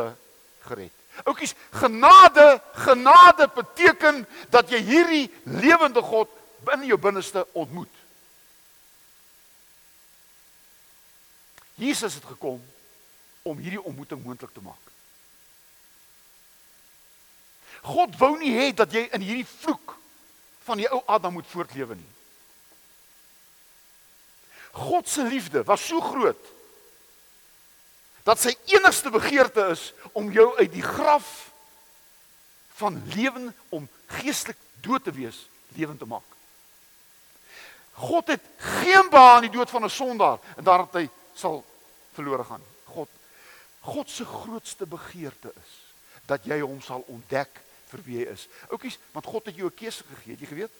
gered. 0.64 0.94
Oukies, 1.24 1.54
genade, 1.72 2.60
genade 2.76 3.48
beteken 3.54 4.24
dat 4.52 4.72
jy 4.72 4.80
hierdie 4.84 5.26
lewende 5.44 6.02
God 6.04 6.32
binne 6.64 6.88
jou 6.88 6.98
binneste 7.00 7.44
ontmoet. 7.56 7.92
Jesus 11.76 12.16
het 12.16 12.24
gekom 12.24 12.60
om 13.44 13.60
hierdie 13.60 13.82
ontmoeting 13.84 14.22
moontlik 14.24 14.52
te 14.52 14.64
maak. 14.64 14.85
God 17.86 18.16
wou 18.18 18.34
nie 18.40 18.50
hê 18.50 18.72
dat 18.74 18.92
jy 18.92 19.06
in 19.14 19.22
hierdie 19.22 19.46
vloek 19.46 19.94
van 20.66 20.80
die 20.80 20.88
ou 20.90 21.02
Adam 21.06 21.36
moet 21.38 21.46
voortlewe 21.46 21.94
nie. 21.94 22.12
God 24.76 25.08
se 25.08 25.24
liefde 25.24 25.62
was 25.64 25.86
so 25.86 26.02
groot 26.04 26.52
dat 28.26 28.40
sy 28.42 28.56
enigste 28.74 29.12
begeerte 29.14 29.68
is 29.70 29.92
om 30.18 30.32
jou 30.34 30.48
uit 30.58 30.72
die 30.72 30.82
graf 30.82 31.28
van 32.80 32.98
lewe 33.14 33.52
om 33.70 33.86
geestelik 34.18 34.58
dood 34.82 35.04
te 35.06 35.14
wees 35.14 35.38
lewend 35.78 36.02
te 36.02 36.08
maak. 36.10 36.26
God 37.96 38.34
het 38.34 38.42
geen 38.82 39.08
behaag 39.10 39.44
in 39.44 39.48
die 39.48 39.56
dood 39.56 39.70
van 39.70 39.84
'n 39.84 39.90
sondaar 39.90 40.38
en 40.56 40.64
daarom 40.64 40.88
hy 40.92 41.08
sal 41.34 41.64
verlore 42.12 42.44
gaan. 42.44 42.62
God 42.84 43.08
God 43.80 44.10
se 44.10 44.24
grootste 44.24 44.86
begeerte 44.86 45.52
is 45.54 45.72
dat 46.26 46.44
jy 46.44 46.60
hom 46.60 46.82
sal 46.82 47.04
ontdek 47.06 47.60
vir 47.90 48.02
wie 48.06 48.18
hy 48.18 48.30
is. 48.32 48.46
Oukies, 48.70 48.98
want 49.12 49.26
God 49.26 49.46
het 49.46 49.56
jou 49.56 49.68
'n 49.68 49.74
keuse 49.74 50.04
gegee, 50.04 50.32
het 50.32 50.40
jy 50.40 50.46
geweet? 50.46 50.72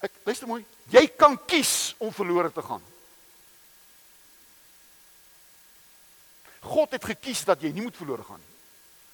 Ek 0.00 0.12
luister 0.24 0.48
mooi, 0.48 0.64
jy 0.92 1.06
kan 1.16 1.38
kies 1.46 1.94
om 1.98 2.12
verlore 2.12 2.52
te 2.52 2.62
gaan. 2.62 2.82
God 6.60 6.90
het 6.90 7.04
gekies 7.04 7.44
dat 7.44 7.62
jy 7.62 7.72
nie 7.72 7.82
moet 7.82 7.96
verlore 7.96 8.24
gaan 8.24 8.40
nie. 8.40 8.54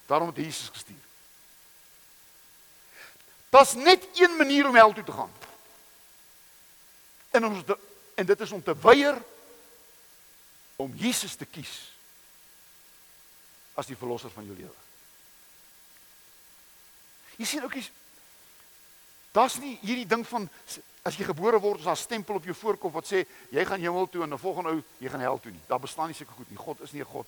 Daarom 0.09 0.27
het 0.27 0.37
Jesus 0.37 0.69
gestuur. 0.69 1.03
Daar's 3.49 3.73
net 3.73 4.07
een 4.17 4.35
manier 4.37 4.67
om 4.67 4.75
hel 4.75 4.93
toe 4.93 5.03
te 5.03 5.11
gaan. 5.11 5.31
En 7.31 7.45
ons 7.45 7.63
en 8.15 8.25
dit 8.25 8.39
is 8.39 8.51
om 8.51 8.63
te 8.63 8.75
weier 8.77 9.17
om 10.75 10.93
Jesus 10.95 11.35
te 11.35 11.45
kies 11.45 11.71
as 13.73 13.89
die 13.89 13.97
verlosser 13.97 14.29
van 14.33 14.45
jou 14.45 14.57
lewe. 14.57 14.82
Jy 17.43 17.49
sien 17.49 17.67
oukies 17.67 17.91
daar's 19.33 19.57
nie 19.57 19.75
hierdie 19.81 20.07
ding 20.07 20.23
van 20.29 20.45
as 21.03 21.17
jy 21.17 21.25
gebore 21.27 21.59
word 21.59 21.81
is 21.81 21.85
daar 21.89 21.97
'n 21.97 22.05
stempel 22.05 22.35
op 22.35 22.45
jou 22.45 22.55
voorkop 22.55 22.93
wat 22.93 23.05
sê 23.05 23.25
jy 23.51 23.65
gaan 23.65 23.79
hemel 23.79 24.07
toe 24.07 24.23
en 24.23 24.33
'n 24.33 24.37
volgende 24.37 24.69
ou 24.69 24.83
jy 24.99 25.09
gaan 25.09 25.19
hel 25.19 25.39
toe 25.39 25.51
nie. 25.51 25.61
Daar 25.67 25.79
bestaan 25.79 26.07
nie 26.07 26.15
sulke 26.15 26.33
goed 26.33 26.49
nie. 26.49 26.57
God 26.57 26.81
is 26.81 26.91
nie 26.91 27.01
'n 27.01 27.11
God 27.11 27.27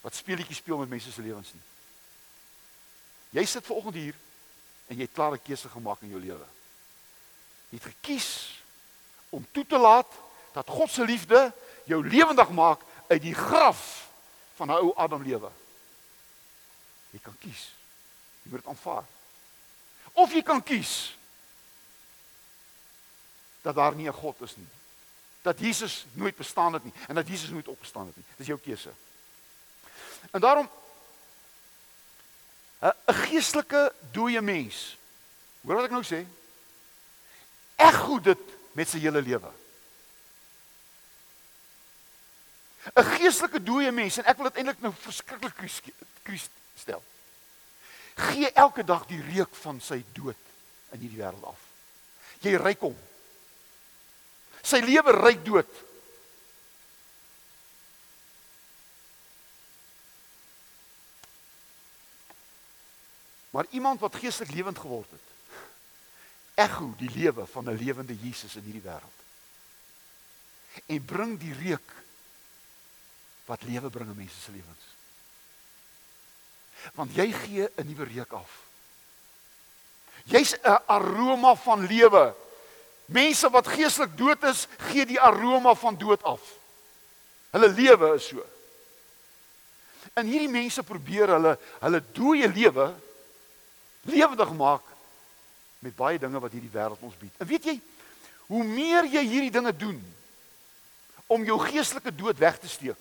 wat 0.00 0.14
speletjies 0.14 0.56
speel 0.56 0.78
met 0.78 0.88
mense 0.88 1.12
se 1.12 1.22
lewens 1.22 1.52
nie. 1.52 1.62
Jy 3.30 3.44
sit 3.44 3.66
ver 3.66 3.76
oggend 3.76 3.94
hier 3.94 4.14
en 4.88 4.96
jy 4.96 5.02
het 5.02 5.12
klaar 5.12 5.32
'n 5.32 5.42
keuse 5.42 5.68
gemaak 5.68 6.02
in 6.02 6.08
jou 6.10 6.20
lewe. 6.20 6.46
Jy 7.70 7.78
het 7.78 7.94
gekies 7.94 8.62
om 9.30 9.46
toe 9.52 9.66
te 9.66 9.78
laat 9.78 10.12
dat 10.52 10.68
God 10.68 10.90
se 10.90 11.04
liefde 11.04 11.52
jou 11.84 12.08
lewendig 12.08 12.50
maak 12.50 12.80
uit 13.08 13.22
die 13.22 13.34
graf 13.34 14.10
van 14.56 14.68
'n 14.68 14.80
ou 14.80 14.92
Adam 14.96 15.22
lewe. 15.22 15.50
Jy 17.10 17.18
kan 17.22 17.36
kies. 17.38 17.72
Jy 18.42 18.50
moet 18.50 18.60
dit 18.60 18.68
aanvaar. 18.68 19.04
Of 20.16 20.32
jy 20.32 20.40
kan 20.42 20.62
kies 20.64 21.12
dat 23.66 23.74
daar 23.74 23.94
nie 23.94 24.08
'n 24.08 24.12
God 24.12 24.40
is 24.40 24.56
nie. 24.56 24.68
Dat 25.42 25.58
Jesus 25.58 26.06
nooit 26.12 26.36
bestaan 26.36 26.72
het 26.72 26.84
nie 26.84 26.92
en 27.08 27.14
dat 27.14 27.28
Jesus 27.28 27.50
nooit 27.50 27.68
opgestaan 27.68 28.06
het 28.06 28.16
nie. 28.16 28.24
Dis 28.36 28.46
jou 28.46 28.58
keuse. 28.58 28.92
En 30.30 30.40
daarom 30.40 30.70
'n 32.80 32.94
geestelike 33.06 33.92
dooie 34.10 34.40
mens. 34.40 34.96
Hoor 35.60 35.74
wat 35.74 35.84
ek 35.84 35.90
nou 35.90 36.04
sê? 36.04 36.26
Eg 37.76 37.96
goed 37.96 38.24
dit 38.24 38.38
met 38.72 38.88
sy 38.88 38.98
hele 38.98 39.22
lewe. 39.22 39.50
'n 42.94 43.04
Geestelike 43.04 43.62
dooie 43.62 43.92
mens 43.92 44.16
en 44.16 44.24
ek 44.24 44.36
wil 44.36 44.48
dit 44.50 44.56
eintlik 44.56 44.80
nou 44.80 44.94
verskriklik 44.94 45.54
kries 46.22 46.48
stel. 46.74 47.02
Gee 48.16 48.50
elke 48.52 48.84
dag 48.84 49.04
die 49.06 49.20
reuk 49.20 49.54
van 49.60 49.80
sy 49.84 50.00
dood 50.16 50.40
in 50.96 51.02
hierdie 51.02 51.20
wêreld 51.20 51.44
af. 51.44 51.60
Jy 52.40 52.56
ryk 52.60 52.86
hom. 52.86 52.96
Sy 54.64 54.80
lewe 54.84 55.12
ryk 55.18 55.44
dood. 55.44 55.74
Maar 63.56 63.68
iemand 63.70 64.00
wat 64.00 64.16
geestelik 64.20 64.52
lewend 64.52 64.78
geword 64.80 65.12
het, 65.12 65.28
ekho 66.66 66.90
die 66.96 67.12
lewe 67.12 67.46
van 67.46 67.68
'n 67.68 67.76
lewende 67.76 68.16
Jesus 68.16 68.56
in 68.56 68.64
hierdie 68.68 68.84
wêreld. 68.84 69.20
En 70.86 71.04
bring 71.04 71.38
die 71.40 71.54
reuk 71.54 71.92
wat 73.44 73.62
lewe 73.62 73.90
bring 73.90 74.10
in 74.10 74.16
mense 74.16 74.40
se 74.40 74.50
lewens. 74.50 74.95
Want 76.94 77.14
jy 77.14 77.32
gee 77.32 77.68
'n 77.76 77.86
nuwe 77.86 78.04
reuk 78.04 78.32
af. 78.32 78.50
Jy's 80.24 80.54
'n 80.54 80.78
aroma 80.86 81.54
van 81.54 81.86
lewe. 81.86 82.34
Mense 83.06 83.50
wat 83.50 83.66
geestelik 83.66 84.16
dood 84.16 84.42
is, 84.44 84.66
gee 84.90 85.06
die 85.06 85.20
aroma 85.20 85.74
van 85.74 85.96
dood 85.96 86.22
af. 86.22 86.40
Hulle 87.50 87.68
lewe 87.68 88.14
is 88.14 88.26
so. 88.26 88.44
En 90.14 90.26
hierdie 90.26 90.48
mense 90.48 90.82
probeer 90.82 91.28
hulle 91.28 91.58
hulle 91.80 92.02
dooie 92.12 92.48
lewe 92.48 92.94
lewendig 94.06 94.52
maak 94.52 94.82
met 95.78 95.96
baie 95.96 96.18
dinge 96.18 96.40
wat 96.40 96.52
hierdie 96.52 96.72
wêreld 96.72 97.02
ons 97.04 97.18
bied. 97.18 97.34
En 97.38 97.46
weet 97.46 97.64
jy, 97.64 97.80
hoe 98.46 98.64
meer 98.64 99.06
jy 99.10 99.22
hierdie 99.26 99.54
dinge 99.54 99.72
doen 99.76 99.98
om 101.26 101.44
jou 101.44 101.58
geestelike 101.58 102.14
dood 102.14 102.38
weg 102.38 102.58
te 102.62 102.70
steek, 102.70 102.98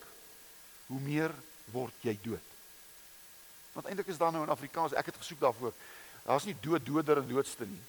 hoe 0.90 1.00
meer 1.02 1.34
word 1.74 2.06
jy 2.06 2.18
dood. 2.24 2.55
Want 3.76 3.90
eintlik 3.92 4.08
is 4.08 4.18
daar 4.18 4.32
nou 4.32 4.44
in 4.46 4.54
Afrikaans, 4.54 4.96
ek 4.96 5.12
het 5.12 5.20
gesoek 5.20 5.40
daarvoor. 5.44 5.74
Daar's 6.24 6.48
nie 6.48 6.56
dood 6.64 6.86
doder 6.86 7.20
en 7.20 7.28
doodste 7.28 7.68
nie. 7.68 7.82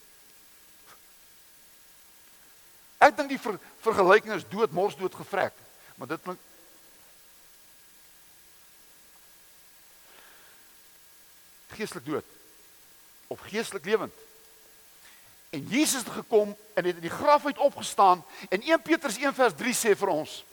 Ek 3.07 3.14
dink 3.16 3.31
die 3.31 3.40
ver, 3.40 3.61
vergelyking 3.85 4.35
is 4.35 4.49
dood 4.51 4.75
mors 4.75 4.96
dood 4.99 5.14
gevrek, 5.14 5.55
maar 5.94 6.11
dit 6.11 6.22
klink 6.27 6.42
geestelik 11.77 12.07
dood 12.07 12.37
of 13.29 13.42
geestelik 13.51 13.85
lewend 13.85 14.25
En 15.57 15.66
Jesus 15.68 16.03
het 16.03 16.09
gekom 16.09 16.57
en 16.75 16.85
het 16.85 16.94
uit 16.94 17.03
die 17.03 17.11
graf 17.11 17.46
uit 17.46 17.59
opgestaan 17.59 18.25
en 18.49 18.62
1 18.62 18.83
Petrus 18.83 19.16
1 19.16 19.35
vers 19.35 19.55
3 19.57 19.75
sê 19.75 19.94
vir 19.96 20.09
ons 20.09 20.44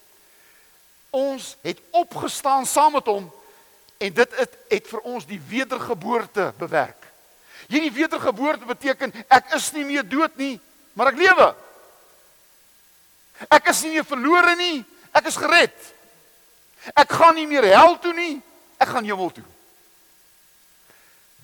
ons 1.09 1.55
het 1.61 1.79
opgestaan 1.91 2.65
saam 2.65 2.95
met 2.95 3.09
hom 3.11 3.25
en 4.03 4.13
dit 4.13 4.35
het, 4.37 4.57
het 4.69 4.87
vir 4.91 5.05
ons 5.07 5.25
die 5.27 5.39
wedergeboorte 5.47 6.49
bewerk. 6.59 7.07
Hierdie 7.71 7.93
wedergeboorte 7.95 8.67
beteken 8.67 9.13
ek 9.31 9.53
is 9.55 9.69
nie 9.75 9.85
meer 9.87 10.03
dood 10.07 10.35
nie, 10.39 10.57
maar 10.97 11.13
ek 11.13 11.21
lewe. 11.21 11.47
Ek 13.47 13.71
is 13.71 13.83
nie 13.85 13.95
meer 13.95 14.07
verlore 14.07 14.57
nie, 14.59 14.83
ek 15.15 15.31
is 15.31 15.39
gered. 15.39 15.89
Ek 16.91 17.15
gaan 17.15 17.37
nie 17.39 17.47
meer 17.47 17.69
hel 17.71 17.95
toe 18.03 18.11
nie, 18.17 18.35
ek 18.75 18.91
gaan 18.91 19.07
hemel 19.07 19.31
toe. 19.31 19.47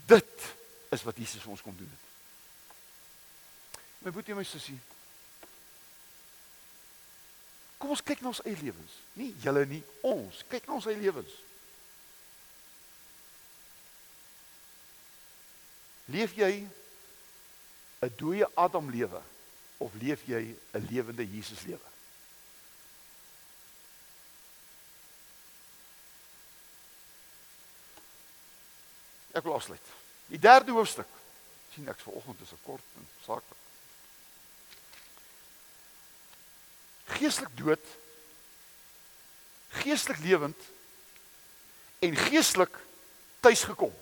Dit 0.10 0.48
is 0.92 1.06
wat 1.06 1.18
Jesus 1.22 1.42
vir 1.44 1.56
ons 1.56 1.64
kom 1.64 1.76
doen 1.78 1.90
het. 1.90 2.06
My 4.04 4.12
boetie 4.16 4.36
my 4.36 4.48
sussie. 4.48 4.78
Kom 7.80 7.94
ons 7.96 8.04
kyk 8.04 8.20
na 8.20 8.34
ons 8.34 8.44
eie 8.44 8.58
lewens. 8.60 8.96
Nie 9.16 9.32
julle 9.40 9.64
nie, 9.70 9.84
ons. 10.04 10.44
Kyk 10.52 10.68
na 10.68 10.76
ons 10.76 10.88
eie 10.92 11.00
lewens. 11.00 11.32
Leef 16.10 16.34
jy 16.36 16.68
'n 18.02 18.14
dooie 18.18 18.48
Adam 18.56 18.90
lewe 18.90 19.22
of 19.78 19.94
leef 20.02 20.26
jy 20.26 20.56
'n 20.74 20.88
lewende 20.90 21.26
Jesus 21.26 21.62
lewe? 21.62 21.88
Ek 29.32 29.44
wil 29.44 29.54
afsluit. 29.54 29.88
Die 30.28 30.40
derde 30.40 30.72
hoofstuk. 30.72 31.08
sien 31.74 31.88
ek 31.88 32.00
vanoggend 32.00 32.42
is 32.42 32.52
'n 32.52 32.64
kort 32.64 32.84
en 32.96 33.08
saak. 33.26 33.44
geestelik 37.20 37.58
dood, 37.58 37.86
geestelik 39.68 40.20
lewend 40.24 40.60
en 42.00 42.16
geestelik 42.16 42.76
tuis 43.40 43.64
gekom. 43.68 43.94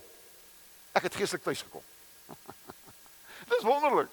Ek 0.91 1.08
het 1.08 1.15
geestelik 1.15 1.43
tuis 1.43 1.62
gekom. 1.65 1.84
Dis 3.48 3.64
wonderlik. 3.64 4.10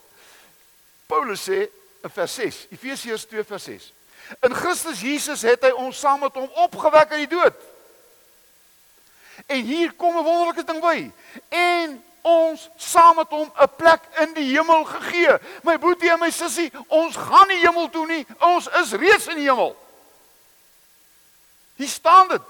Paulus 1.06 1.42
sê 1.44 1.68
in 2.04 2.10
vers 2.10 2.34
6, 2.34 2.66
Efesiërs 2.70 3.26
2 3.26 3.44
vers 3.44 3.64
6. 3.64 3.92
In 4.40 4.54
Christus 4.54 5.00
Jesus 5.00 5.42
het 5.44 5.64
hy 5.66 5.72
ons 5.76 5.98
saam 6.00 6.22
met 6.24 6.34
hom 6.36 6.48
opgewek 6.64 7.12
uit 7.12 7.26
die 7.26 7.36
dood. 7.36 7.56
En 9.46 9.64
hier 9.64 9.92
kom 9.92 10.16
'n 10.16 10.24
wonderlike 10.24 10.64
ding 10.64 10.80
by. 10.80 11.10
En 11.48 12.04
ons 12.22 12.68
saam 12.76 13.16
met 13.16 13.28
hom 13.28 13.52
'n 13.60 13.74
plek 13.76 14.00
in 14.18 14.32
die 14.32 14.56
hemel 14.56 14.84
gegee. 14.84 15.38
My 15.62 15.78
boetie 15.78 16.10
en 16.10 16.18
my 16.18 16.30
sussie, 16.30 16.72
ons 16.88 17.16
gaan 17.16 17.48
nie 17.48 17.60
hemel 17.60 17.90
toe 17.90 18.06
nie. 18.06 18.26
Ons 18.40 18.68
is 18.68 18.92
reeds 18.92 19.26
in 19.26 19.36
die 19.36 19.50
hemel. 19.50 19.76
Hier 21.74 21.88
staan 21.88 22.28
dit. 22.28 22.42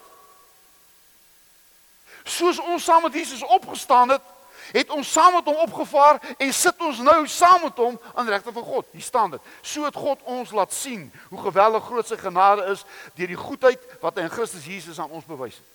Soos 2.25 2.59
ons 2.59 2.85
saam 2.85 3.03
met 3.03 3.12
Jesus 3.12 3.42
opgestaan 3.42 4.09
het, 4.09 4.23
het 4.72 4.90
ons 4.90 5.12
saam 5.12 5.33
met 5.33 5.44
hom 5.44 5.57
opgevaar 5.57 6.20
en 6.38 6.53
sit 6.55 6.81
ons 6.81 6.98
nou 6.98 7.27
saam 7.29 7.62
met 7.62 7.77
hom 7.77 8.00
aan 8.14 8.24
die 8.24 8.35
regter 8.35 8.53
van 8.53 8.62
God. 8.62 8.87
Hier 8.92 9.03
staan 9.03 9.31
dit. 9.31 9.40
So 9.62 9.85
het 9.85 9.94
God 9.94 10.22
ons 10.22 10.50
laat 10.50 10.72
sien 10.72 11.12
hoe 11.29 11.40
geweldig 11.40 11.85
groot 11.85 12.09
sy 12.09 12.16
genade 12.16 12.64
is 12.72 12.85
deur 13.14 13.33
die 13.33 13.40
goedheid 13.40 13.81
wat 14.00 14.16
hy 14.16 14.27
in 14.29 14.35
Christus 14.35 14.66
Jesus 14.66 14.98
aan 14.98 15.11
ons 15.11 15.29
bewys 15.29 15.57
het. 15.61 15.72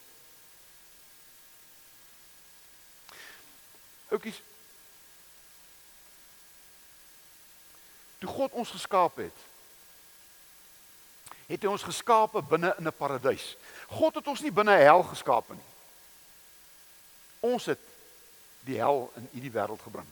Oukies. 4.10 4.42
Toe 8.20 8.30
God 8.30 8.52
ons 8.52 8.72
geskaap 8.74 9.22
het, 9.22 9.46
het 11.50 11.64
hy 11.64 11.70
ons 11.72 11.86
geskape 11.86 12.42
binne 12.46 12.74
in 12.78 12.88
'n 12.88 12.94
paradys. 12.98 13.56
God 13.88 14.16
het 14.16 14.28
ons 14.28 14.42
nie 14.42 14.52
binne 14.52 14.76
hel 14.78 15.04
geskaap 15.04 15.50
nie. 15.50 15.66
Ons 17.40 17.66
het 17.66 17.80
die 18.70 18.80
hel 18.82 19.08
in 19.20 19.30
hierdie 19.34 19.54
wêreld 19.54 19.82
gebring. 19.84 20.08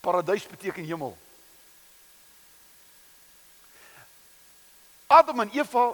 Paradys 0.00 0.46
beteken 0.46 0.86
hemel. 0.86 1.16
Adam 5.06 5.40
en 5.40 5.54
Eva 5.54 5.92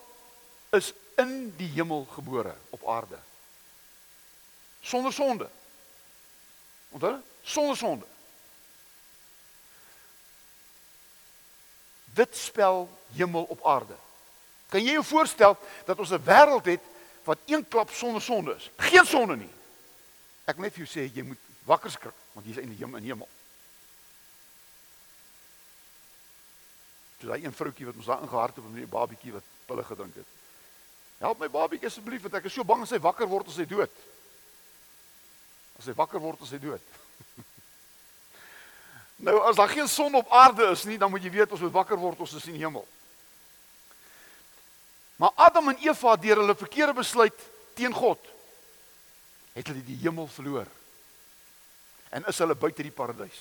is 0.72 0.92
in 1.20 1.52
die 1.56 1.68
hemel 1.76 2.06
gebore 2.14 2.56
op 2.72 2.88
aarde 2.88 3.20
sonder 4.82 5.12
sonde. 5.12 5.48
Onthou? 6.88 7.20
Sonder 7.42 7.76
sonde. 7.76 8.04
Dit 12.04 12.36
spel 12.36 12.88
hemel 13.14 13.42
op 13.42 13.66
aarde. 13.66 13.94
Kan 14.68 14.84
jy 14.84 14.98
jou 14.98 15.04
voorstel 15.04 15.56
dat 15.84 15.98
ons 15.98 16.10
'n 16.10 16.24
wêreld 16.24 16.64
het 16.64 16.80
wat 17.28 17.38
een 17.46 17.64
klap 17.68 17.90
sonder 17.90 18.22
sonde 18.22 18.56
is? 18.56 18.70
Geen 18.76 19.06
sonde 19.06 19.36
nie. 19.36 19.50
Ek 20.50 20.58
net 20.58 20.74
vir 20.74 20.84
jou 20.84 20.90
sê 20.90 21.06
jy 21.06 21.24
moet 21.26 21.50
wakker 21.68 21.90
skrik 21.94 22.18
want 22.32 22.46
jy's 22.48 22.62
in 22.62 22.70
die 22.72 22.80
hemel 22.80 22.98
in 22.98 23.10
hemel. 23.10 23.28
Dis 27.20 27.28
daai 27.28 27.44
een 27.44 27.54
vroutjie 27.54 27.86
wat 27.86 27.98
ons 28.00 28.08
daar 28.08 28.24
ingehard 28.24 28.56
het 28.56 28.64
met 28.64 28.80
die 28.82 28.88
babietjie 28.90 29.34
wat 29.36 29.50
pille 29.68 29.84
gedrink 29.86 30.16
het. 30.18 30.38
Help 31.22 31.38
my 31.38 31.50
babietjie 31.52 31.90
asseblief 31.90 32.24
want 32.24 32.40
ek 32.40 32.48
is 32.50 32.56
so 32.56 32.66
bang 32.66 32.82
as 32.82 32.94
hy 32.94 33.02
wakker 33.02 33.28
word 33.30 33.52
as 33.52 33.60
hy 33.60 33.68
dood. 33.68 34.02
As 35.82 35.88
hy 35.90 35.94
wakker 35.98 36.20
word, 36.22 36.38
is 36.46 36.52
hy 36.54 36.60
dood. 36.62 36.90
nou 39.26 39.38
as 39.48 39.58
daar 39.58 39.70
geen 39.72 39.88
son 39.90 40.14
op 40.14 40.30
aarde 40.30 40.68
is 40.70 40.84
nie, 40.86 40.98
dan 41.00 41.10
moet 41.10 41.24
jy 41.24 41.32
weet 41.34 41.54
ons 41.54 41.64
moet 41.64 41.74
wakker 41.74 41.98
word, 41.98 42.20
ons 42.22 42.34
is 42.38 42.46
in 42.46 42.58
die 42.58 42.62
hemel. 42.62 42.84
Maar 45.16 45.30
Adam 45.34 45.68
en 45.68 45.78
Eva 45.80 46.16
deur 46.16 46.36
hulle 46.36 46.56
verkeerde 46.56 46.92
besluit 46.92 47.48
teen 47.74 47.94
God 47.94 48.30
het 49.52 49.66
hulle 49.68 49.84
die 49.84 49.98
hemel 50.00 50.26
verloor. 50.32 50.68
En 52.12 52.24
is 52.28 52.38
hulle 52.40 52.54
buite 52.56 52.82
die 52.82 52.94
paradys. 52.94 53.40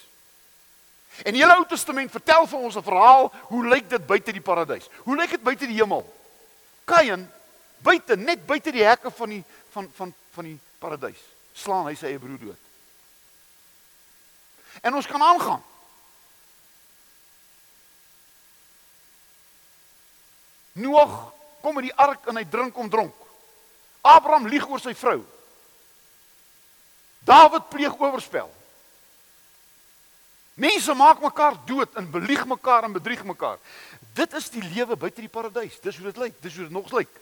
En 1.23 1.35
die 1.35 1.41
hele 1.43 1.55
Ou 1.59 1.65
Testament 1.67 2.11
vertel 2.11 2.47
vir 2.47 2.59
ons 2.59 2.75
'n 2.75 2.83
verhaal 2.83 3.31
hoe 3.51 3.67
lyk 3.67 3.89
dit 3.89 4.07
buite 4.07 4.31
die 4.31 4.41
paradys? 4.41 4.89
Hoe 5.03 5.15
lyk 5.15 5.29
dit 5.29 5.43
buite 5.43 5.67
die 5.67 5.79
hemel? 5.79 6.03
Kain 6.85 7.31
buite 7.77 8.15
net 8.15 8.45
buite 8.45 8.71
die 8.71 8.83
hekke 8.83 9.11
van 9.11 9.29
die 9.29 9.43
van 9.71 9.91
van 9.95 10.13
van 10.31 10.45
die 10.45 10.59
paradys 10.79 11.19
slaan 11.53 11.85
hy 11.85 11.95
sy 11.95 12.05
eie 12.05 12.19
broer 12.19 12.39
dood. 12.39 12.59
En 14.81 14.93
ons 14.93 15.07
kan 15.07 15.21
aangaan. 15.21 15.63
Noag 20.71 21.33
kom 21.61 21.77
in 21.79 21.89
die 21.89 21.97
ark 21.97 22.27
en 22.27 22.35
hy 22.35 22.45
drink 22.49 22.77
om 22.77 22.89
dronk. 22.89 23.15
Abraham 24.01 24.47
lieg 24.49 24.67
oor 24.69 24.81
sy 24.81 24.93
vrou. 24.97 25.21
Dawid 27.25 27.69
pleeg 27.69 27.99
oorspel. 28.01 28.49
Mense 30.53 30.93
maak 30.93 31.21
mekaar 31.21 31.55
dood 31.65 31.95
en 31.97 32.09
belieg 32.11 32.45
mekaar 32.45 32.83
en 32.83 32.93
bedrieg 32.93 33.23
mekaar. 33.23 33.57
Dit 34.13 34.33
is 34.33 34.49
die 34.49 34.63
lewe 34.73 34.97
buite 34.99 35.21
die 35.21 35.31
paradys. 35.31 35.79
Dis 35.81 35.97
hoe 35.97 36.09
dit 36.09 36.17
lyk. 36.17 36.41
Dis 36.41 36.55
hoe 36.55 36.65
dit 36.67 36.73
nog 36.73 36.91
lyk. 36.91 37.13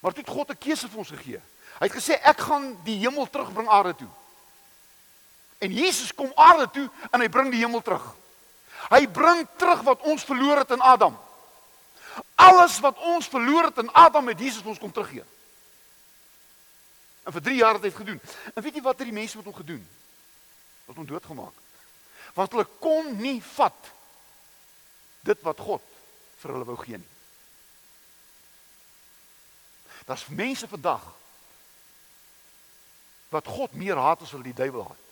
Maar 0.00 0.12
toe 0.12 0.22
het 0.22 0.34
God 0.34 0.50
'n 0.50 0.58
keuse 0.58 0.88
vir 0.88 0.98
ons 0.98 1.14
gegee. 1.14 1.40
Hy 1.78 1.86
het 1.86 1.96
gesê 1.96 2.18
ek 2.22 2.38
gaan 2.38 2.76
die 2.84 2.98
hemel 2.98 3.30
terugbring 3.30 3.68
aarde 3.68 3.94
toe. 3.94 4.08
En 5.58 5.72
Jesus 5.72 6.14
kom 6.14 6.32
aarde 6.34 6.70
toe 6.70 6.90
en 7.10 7.20
hy 7.20 7.28
bring 7.28 7.50
die 7.50 7.64
hemel 7.64 7.82
terug. 7.82 8.14
Hy 8.90 9.06
bring 9.06 9.46
terug 9.56 9.82
wat 9.82 10.00
ons 10.00 10.24
verloor 10.24 10.56
het 10.56 10.70
in 10.70 10.80
Adam. 10.80 11.18
Alles 12.34 12.78
wat 12.80 12.98
ons 12.98 13.28
verloor 13.28 13.70
het 13.70 13.78
in 13.82 13.92
Adam 13.92 14.28
het 14.28 14.40
Jesus 14.40 14.64
ons 14.64 14.78
kom 14.78 14.92
teruggee. 14.92 15.24
En 17.28 17.32
vir 17.32 17.42
3 17.42 17.56
jaar 17.56 17.76
het 17.76 17.82
hy 17.82 17.90
dit 17.90 18.00
gedoen. 18.00 18.20
En 18.54 18.62
weet 18.62 18.74
jy 18.74 18.82
wat 18.82 18.98
het 18.98 19.08
die 19.10 19.18
mense 19.18 19.36
met 19.36 19.44
hom 19.44 19.54
gedoen? 19.54 19.84
Wat 20.86 20.96
hom 20.96 21.06
doodgemaak. 21.06 21.64
Want 22.34 22.54
hulle 22.54 22.68
kon 22.80 23.16
nie 23.20 23.42
vat 23.54 23.92
dit 25.28 25.42
wat 25.44 25.60
God 25.60 25.84
vir 26.40 26.54
hulle 26.54 26.68
wou 26.68 26.76
gee 26.80 26.96
nie. 26.96 27.14
Daar's 30.08 30.28
mense 30.32 30.68
vandag 30.68 31.04
wat 33.28 33.46
God 33.46 33.76
meer 33.76 34.00
haat 34.00 34.22
as 34.24 34.32
wat 34.32 34.46
die 34.46 34.56
duiwel 34.56 34.86
haat. 34.88 35.07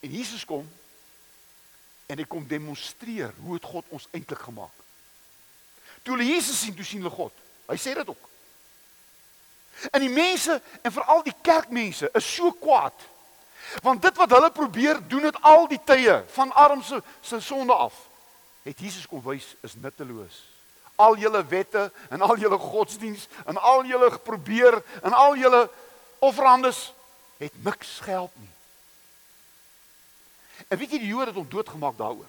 En 0.00 0.10
Jesus 0.10 0.44
kom 0.44 0.66
en 2.10 2.18
hy 2.18 2.26
kom 2.26 2.46
demonstreer 2.48 3.32
hoe 3.44 3.54
het 3.54 3.64
God 3.64 3.86
ons 3.94 4.08
eintlik 4.10 4.42
gemaak. 4.42 4.74
Toe 6.02 6.16
hulle 6.16 6.26
Jesus 6.26 6.58
sien, 6.58 6.74
toe 6.74 6.84
sien 6.84 7.02
hulle 7.04 7.14
God. 7.14 7.34
Hy 7.70 7.76
sê 7.78 7.94
dit 7.94 8.08
ook. 8.08 8.28
En 9.92 10.02
die 10.02 10.12
mense 10.12 10.56
en 10.82 10.92
veral 10.92 11.22
die 11.24 11.36
kerkmense 11.42 12.10
is 12.18 12.34
so 12.34 12.52
kwaad. 12.52 13.06
Want 13.84 14.02
dit 14.02 14.16
wat 14.18 14.32
hulle 14.34 14.50
probeer 14.50 14.98
doen 15.08 15.28
het 15.28 15.38
al 15.46 15.68
die 15.70 15.80
tye 15.86 16.22
van 16.34 16.52
armse 16.52 17.02
se 17.22 17.40
sonde 17.44 17.76
af 17.76 18.06
het 18.66 18.80
Jesus 18.80 19.06
kom 19.08 19.22
wys 19.24 19.54
is 19.64 19.76
nutteloos. 19.80 20.42
al 21.00 21.16
julle 21.16 21.40
wette 21.48 21.92
en 22.08 22.20
al 22.20 22.36
julle 22.38 22.58
godsdiens 22.60 23.28
en 23.48 23.56
al 23.56 23.84
julle 23.88 24.10
probeer 24.24 24.82
en 25.02 25.16
al 25.16 25.36
julle 25.40 25.62
offerandes 26.18 26.90
het 27.40 27.54
niks 27.64 27.98
gehelp 28.04 28.32
nie. 28.36 28.50
En 30.68 30.78
weet 30.78 30.90
jy 30.90 31.00
die 31.02 31.12
Jode 31.12 31.30
het 31.30 31.38
hom 31.38 31.48
doodgemaak 31.48 31.96
daaroor. 31.98 32.28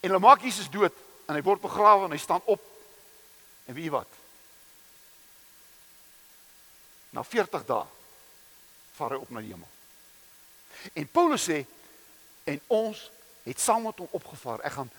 En 0.00 0.10
hulle 0.10 0.22
maak 0.22 0.42
Jesus 0.42 0.70
dood 0.70 0.94
en 1.26 1.34
hy 1.34 1.42
word 1.42 1.60
begrawe 1.60 2.06
en 2.06 2.14
hy 2.14 2.20
staan 2.22 2.44
op. 2.44 2.62
En 3.66 3.74
weet 3.74 3.88
jy 3.88 3.92
wat? 3.92 4.18
Na 7.10 7.24
40 7.24 7.64
dae 7.68 7.84
vaar 8.98 9.14
hy 9.14 9.20
op 9.22 9.30
na 9.30 9.42
die 9.42 9.52
hemel. 9.52 9.68
En 10.94 11.06
Paulus 11.10 11.44
sê 11.48 11.62
en 12.48 12.60
ons 12.72 13.04
het 13.44 13.60
saam 13.60 13.84
met 13.86 14.00
hom 14.00 14.16
opgevaar. 14.16 14.62
Ek 14.66 14.74
gaan 14.78 14.90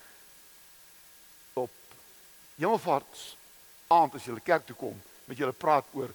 op 1.59 1.73
Hemelvaart 2.59 3.23
aand 3.89 4.15
as 4.15 4.27
julle 4.27 4.43
kerk 4.45 4.67
toe 4.67 4.77
kom 4.77 4.97
met 5.29 5.37
julle 5.37 5.55
praat 5.55 5.87
oor 5.97 6.13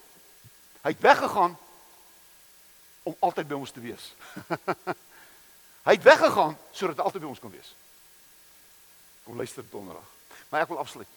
hy 0.85 0.93
het 0.93 1.03
weggegaan 1.03 1.57
om 3.05 3.17
altyd 3.25 3.49
by 3.49 3.57
ons 3.59 3.73
te 3.73 3.83
wees. 3.85 4.13
hy 5.89 5.97
het 5.97 6.07
weggegaan 6.07 6.57
sodat 6.73 7.01
hy 7.01 7.09
altyd 7.09 7.25
by 7.25 7.33
ons 7.33 7.43
kan 7.43 7.53
wees. 7.53 7.75
Kom 9.25 9.37
luister 9.41 9.65
donderdag. 9.73 10.09
Maar 10.53 10.65
ek 10.65 10.73
wil 10.73 10.83
afsluit. 10.85 11.11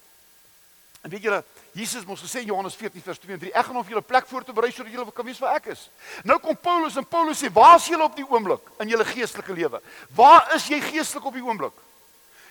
En 1.05 1.11
weet 1.13 1.27
julle, 1.27 1.43
Jesus 1.71 2.01
het 2.01 2.09
ons 2.09 2.23
gesê 2.25 2.41
Johannes 2.43 2.75
14 2.75 3.03
vers 3.05 3.19
2 3.21 3.35
en 3.35 3.39
3, 3.39 3.51
ek 3.53 3.67
gaan 3.67 3.79
op 3.79 3.91
julle 3.91 4.01
plek 4.03 4.25
voor 4.27 4.43
te 4.43 4.55
berei 4.55 4.71
sodat 4.73 4.91
julle 4.91 5.11
kan 5.15 5.27
weet 5.27 5.39
waar 5.39 5.59
ek 5.59 5.69
is. 5.75 5.85
Nou 6.27 6.39
kom 6.43 6.57
Paulus 6.57 6.97
en 6.97 7.05
Paulus 7.07 7.43
sê, 7.43 7.51
"Waar 7.53 7.77
is 7.77 7.87
julle 7.87 8.03
op 8.03 8.15
die 8.15 8.25
oomblik 8.27 8.63
in 8.79 8.89
julle 8.89 9.05
geestelike 9.05 9.53
lewe? 9.53 9.81
Waar 10.09 10.55
is 10.55 10.67
jy 10.67 10.81
geestelik 10.81 11.25
op 11.25 11.33
die 11.33 11.43
oomblik? 11.43 11.73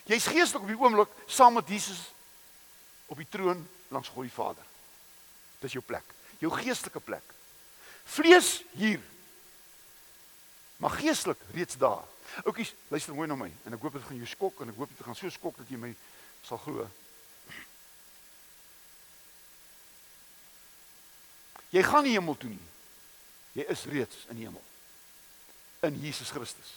Jy's 0.06 0.26
geestelik 0.26 0.62
op 0.62 0.68
die 0.68 0.78
oomblik 0.78 1.08
saam 1.26 1.54
met 1.54 1.68
Jesus 1.68 2.12
op 3.06 3.16
die 3.16 3.26
troon 3.28 3.68
langs 3.88 4.08
God 4.08 4.22
die 4.22 4.32
Vader. 4.32 4.64
Dis 5.60 5.72
jou 5.72 5.82
plek, 5.82 6.04
jou 6.42 6.50
geestelike 6.52 7.00
plek. 7.00 7.34
Vlees 8.04 8.62
hier. 8.72 9.00
Maar 10.76 10.90
geestelik 10.90 11.40
reeds 11.54 11.76
daar. 11.76 12.04
Oukies, 12.44 12.74
luister 12.88 13.14
mooi 13.14 13.28
na 13.28 13.38
my 13.38 13.50
en 13.64 13.74
ek 13.76 13.82
hoop 13.82 13.96
dit 13.96 14.04
gaan 14.04 14.20
jou 14.20 14.28
skok 14.28 14.60
en 14.60 14.70
ek 14.72 14.78
hoop 14.80 14.92
dit 14.92 15.04
gaan 15.06 15.16
so 15.16 15.30
skok 15.32 15.56
dat 15.60 15.70
jy 15.72 15.80
my 15.80 15.92
sal 16.44 16.60
glo. 16.60 16.84
Jy 21.74 21.82
gaan 21.82 22.04
nie 22.06 22.14
hemel 22.16 22.36
toe 22.38 22.50
nie. 22.50 22.66
Jy 23.56 23.64
is 23.72 23.84
reeds 23.90 24.26
in 24.30 24.40
die 24.40 24.46
hemel. 24.46 24.62
In 25.88 25.96
Jesus 26.02 26.30
Christus. 26.30 26.76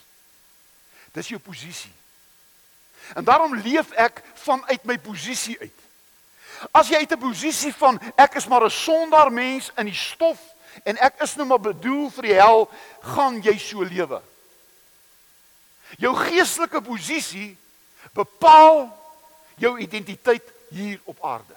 Dis 1.16 1.32
jou 1.32 1.40
posisie. 1.44 1.92
En 3.16 3.26
daarom 3.26 3.56
leef 3.56 3.92
ek 3.98 4.22
vanuit 4.44 4.84
my 4.88 4.98
posisie 5.02 5.58
uit. 5.60 5.86
As 6.72 6.90
jy 6.90 6.96
uit 6.96 7.12
'n 7.12 7.20
posisie 7.20 7.74
van 7.74 8.00
ek 8.16 8.36
is 8.36 8.48
maar 8.48 8.66
'n 8.66 8.70
sondaar 8.70 9.32
mens 9.32 9.72
in 9.78 9.86
die 9.86 9.96
stof 9.96 10.40
en 10.84 10.98
ek 10.98 11.22
is 11.22 11.36
nou 11.36 11.48
maar 11.48 11.60
bedoel 11.60 12.10
vir 12.10 12.24
die 12.24 12.34
hel, 12.34 12.70
gaan 13.02 13.42
jy 13.42 13.58
so 13.58 13.82
lewe. 13.84 14.22
Jou 15.98 16.16
geestelike 16.16 16.82
posisie 16.82 17.58
bepaal 18.14 18.90
jou 19.56 19.80
identiteit 19.80 20.44
hier 20.70 21.00
op 21.06 21.18
aarde. 21.26 21.56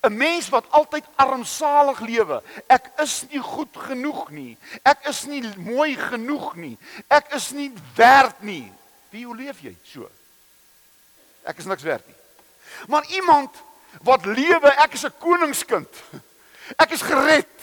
'n 0.00 0.16
Mens 0.16 0.48
wat 0.48 0.70
altyd 0.70 1.04
armsalig 1.16 2.00
lewe. 2.00 2.42
Ek 2.66 2.90
is 2.98 3.24
nie 3.28 3.40
goed 3.40 3.76
genoeg 3.76 4.30
nie. 4.30 4.56
Ek 4.82 5.04
is 5.08 5.24
nie 5.24 5.42
mooi 5.56 5.96
genoeg 5.96 6.54
nie. 6.56 6.78
Ek 7.08 7.34
is 7.34 7.50
nie 7.50 7.72
werd 7.94 8.42
nie. 8.42 8.72
Wie 9.10 9.24
hoe 9.24 9.36
leef 9.36 9.60
jy 9.60 9.76
so? 9.84 10.08
Ek 11.42 11.58
is 11.58 11.68
niks 11.68 11.82
werd 11.82 12.06
nie. 12.06 12.16
Maar 12.88 13.06
iemand 13.10 13.56
wat 14.02 14.24
lewe, 14.24 14.70
ek 14.84 14.92
is 14.92 15.04
'n 15.04 15.18
koningskind. 15.18 16.02
Ek 16.76 16.90
is 16.90 17.02
gered. 17.02 17.56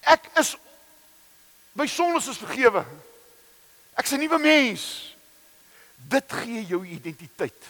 Ek 0.00 0.28
is 0.38 0.56
my 1.72 1.86
sondes 1.86 2.28
is 2.28 2.38
vergewe. 2.38 2.84
Ek's 3.94 4.12
'n 4.12 4.18
nuwe 4.18 4.38
mens. 4.38 5.14
Dit 5.96 6.32
gee 6.32 6.66
jou 6.66 6.86
identiteit 6.86 7.64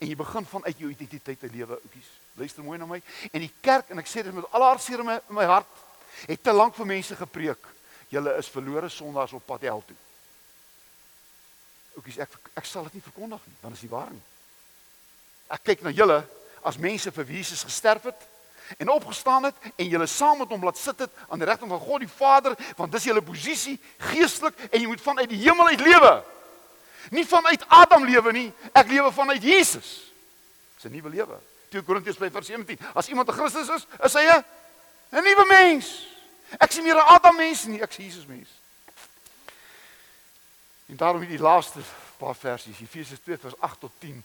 en 0.00 0.08
jy 0.08 0.16
begin 0.16 0.46
vanuit 0.46 0.78
jou 0.78 0.90
identiteit 0.90 1.40
te 1.40 1.48
lewe, 1.52 1.76
ouetjies. 1.76 2.08
Luister 2.32 2.64
mooi 2.64 2.78
na 2.78 2.86
my. 2.86 3.02
En 3.32 3.40
die 3.40 3.52
kerk 3.60 3.90
en 3.92 3.98
ek 3.98 4.08
sê 4.08 4.22
dit 4.24 4.32
met 4.32 4.46
al 4.50 4.62
haar 4.62 4.80
seer 4.80 5.02
in 5.02 5.04
my, 5.04 5.18
in 5.28 5.34
my 5.36 5.44
hart, 5.44 5.68
het 6.26 6.42
te 6.42 6.52
lank 6.52 6.74
vir 6.74 6.86
mense 6.86 7.16
gepreek. 7.16 7.66
Julle 8.08 8.32
is 8.40 8.48
verlore 8.48 8.88
sondaars 8.88 9.32
op 9.36 9.44
pad 9.46 9.60
hel 9.68 9.82
toe. 9.86 9.96
Ouetjies, 12.00 12.22
ek 12.24 12.32
ek 12.56 12.64
sal 12.64 12.86
dit 12.88 12.96
nie 12.96 13.04
verkondig 13.04 13.40
nie, 13.44 13.56
dit 13.60 13.76
is 13.76 13.84
nie 13.84 13.92
waar 13.92 14.08
nie. 14.08 14.22
Ek 15.52 15.64
kyk 15.66 15.82
na 15.84 15.92
julle 15.92 16.22
as 16.64 16.78
mense 16.80 17.12
vir 17.12 17.32
Jesus 17.36 17.64
gesterf 17.66 18.06
het 18.08 18.26
en 18.80 18.92
opgestaan 18.94 19.48
het 19.48 19.56
en 19.74 19.88
julle 19.90 20.06
saam 20.08 20.38
met 20.40 20.48
hom 20.48 20.64
laat 20.64 20.78
sit 20.80 20.98
het 21.04 21.12
aan 21.28 21.42
die 21.42 21.48
regterkant 21.48 21.74
van 21.74 21.82
God 21.84 22.04
die 22.04 22.12
Vader, 22.12 22.56
want 22.78 22.92
dis 22.94 23.08
julle 23.10 23.24
posisie 23.24 23.76
geestelik 24.12 24.56
en 24.70 24.78
jy 24.78 24.86
moet 24.88 25.02
vanuit 25.04 25.28
die 25.28 25.40
hemel 25.42 25.72
uit 25.74 25.84
lewe. 25.84 26.12
Nie 27.10 27.26
vanuit 27.26 27.66
Adam 27.68 28.06
lewe 28.08 28.32
nie, 28.32 28.46
ek 28.72 28.92
lewe 28.92 29.12
vanuit 29.12 29.44
Jesus. 29.44 29.90
Dis 30.76 30.88
'n 30.88 30.94
nuwe 30.94 31.10
lewe. 31.10 31.36
2 31.68 31.82
Korintiërs 31.82 32.16
5:17. 32.16 32.78
As 32.94 33.08
iemand 33.08 33.28
'n 33.28 33.36
Christus 33.36 33.68
is, 33.68 33.86
is 34.04 34.14
hy 34.14 34.24
'n 34.24 34.44
'n 35.12 35.24
nuwe 35.24 35.44
mens. 35.48 36.06
Ek 36.58 36.72
sien 36.72 36.84
meer 36.84 36.96
'n 36.96 37.12
Adam 37.12 37.36
mens 37.36 37.64
nie, 37.64 37.82
ek 37.82 37.92
sien 37.92 38.06
Jesus 38.06 38.26
mens. 38.26 38.59
En 40.90 40.96
daarom 40.96 41.20
hierdie 41.20 41.38
laaste 41.38 41.78
paar 42.18 42.34
versies, 42.34 42.80
Efesiërs 42.80 43.20
2 43.22 43.38
vers 43.38 43.58
8 43.58 43.80
tot 43.80 43.92
10, 43.98 44.24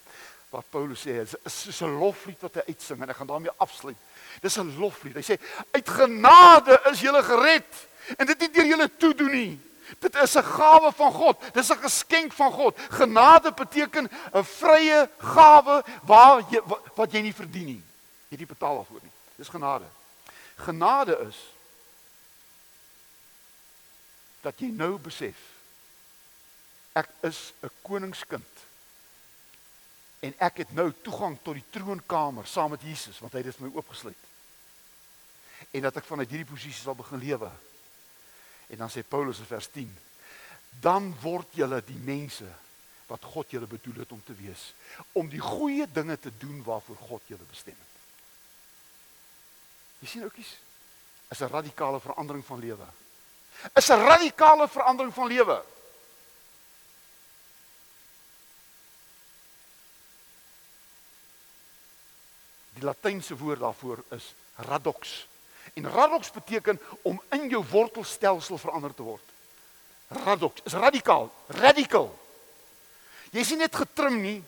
waar 0.50 0.64
Paulus 0.70 1.04
sê, 1.06 1.14
is 1.22 1.60
soos 1.62 1.80
'n 1.80 1.98
loflied 1.98 2.40
wat 2.40 2.54
hy 2.54 2.62
uitsing 2.66 3.02
en 3.02 3.08
ek 3.08 3.16
gaan 3.16 3.26
daarmee 3.26 3.54
afsluit. 3.56 3.96
Dis 4.40 4.58
'n 4.58 4.74
loflied. 4.78 5.14
Hy 5.14 5.22
sê, 5.22 5.38
uit 5.70 5.88
genade 5.88 6.80
is 6.90 7.00
jy 7.00 7.22
gered 7.22 7.88
en 8.18 8.26
dit 8.26 8.38
nie 8.38 8.50
deur 8.50 8.66
julle 8.66 8.96
toedoen 8.96 9.32
nie. 9.32 9.60
Dit 9.98 10.14
is 10.14 10.36
'n 10.36 10.42
gawe 10.42 10.92
van 10.92 11.12
God. 11.12 11.54
Dis 11.54 11.70
'n 11.70 11.78
geskenk 11.78 12.32
van 12.32 12.52
God. 12.52 12.78
Genade 12.90 13.52
beteken 13.52 14.10
'n 14.34 14.44
vrye 14.44 15.10
gawe 15.18 15.84
waar 16.02 16.42
jy 16.50 16.60
wat 16.94 17.12
jy 17.12 17.20
nie 17.20 17.34
verdien 17.34 17.66
nie. 17.66 17.82
Jy 18.28 18.38
nie 18.38 18.46
betaal 18.46 18.74
daarvoor 18.74 19.00
nie. 19.02 19.12
Dis 19.36 19.48
genade. 19.48 19.86
Genade 20.56 21.18
is 21.28 21.36
dat 24.40 24.58
jy 24.58 24.66
nou 24.66 24.98
besef 24.98 25.55
ek 26.96 27.08
is 27.28 27.52
'n 27.62 27.70
koningskind. 27.82 28.54
En 30.24 30.34
ek 30.38 30.56
het 30.56 30.72
nou 30.72 30.92
toegang 31.02 31.38
tot 31.42 31.54
die 31.54 31.70
troonkamer 31.70 32.46
saam 32.46 32.70
met 32.70 32.82
Jesus 32.82 33.18
want 33.18 33.32
hy 33.32 33.38
het 33.38 33.52
dit 33.52 33.56
vir 33.56 33.68
my 33.68 33.76
oopgesluit. 33.76 34.22
En 35.70 35.82
dat 35.82 35.96
ek 35.96 36.04
vanuit 36.04 36.30
hierdie 36.30 36.52
posisie 36.52 36.82
sal 36.82 36.94
begin 36.94 37.18
lewe 37.18 37.50
En 38.66 38.76
dan 38.76 38.90
sê 38.90 39.02
Paulus 39.08 39.38
in 39.38 39.46
vers 39.46 39.70
10: 39.70 39.98
Dan 40.80 41.14
word 41.20 41.54
julle 41.54 41.82
die 41.86 42.00
mense 42.02 42.48
wat 43.06 43.22
God 43.22 43.50
julle 43.54 43.66
bedoel 43.70 44.02
het 44.02 44.12
om 44.12 44.22
te 44.24 44.34
wees, 44.34 44.72
om 45.14 45.28
die 45.30 45.40
goeie 45.40 45.86
dinge 45.92 46.18
te 46.18 46.32
doen 46.38 46.62
waarvoor 46.66 46.96
God 47.06 47.22
julle 47.30 47.46
bestem 47.50 47.76
het. 47.78 47.92
Jy 50.02 50.08
sien 50.10 50.26
oukies, 50.26 50.56
is 51.30 51.40
'n 51.40 51.52
radikale 51.52 52.00
verandering 52.00 52.44
van 52.44 52.60
lewe. 52.60 52.86
Is 53.74 53.88
'n 53.90 54.02
radikale 54.02 54.68
verandering 54.68 55.14
van 55.14 55.26
lewe. 55.26 55.62
Die 62.76 62.84
latynse 62.84 63.36
woord 63.36 63.60
daarvoor 63.60 64.02
is 64.16 64.34
radox. 64.68 65.26
En 65.74 65.88
radox 65.90 66.30
beteken 66.30 66.80
om 67.02 67.22
in 67.32 67.48
jou 67.48 67.64
wortelstelsel 67.70 68.58
verander 68.58 68.94
te 68.94 69.02
word. 69.02 69.22
Radox 70.08 70.60
is 70.64 70.72
radikaal, 70.72 71.30
radical. 71.46 72.10
Jy 73.32 73.44
sien 73.44 73.58
net 73.58 73.74
getrim 73.74 74.20
nie. 74.20 74.38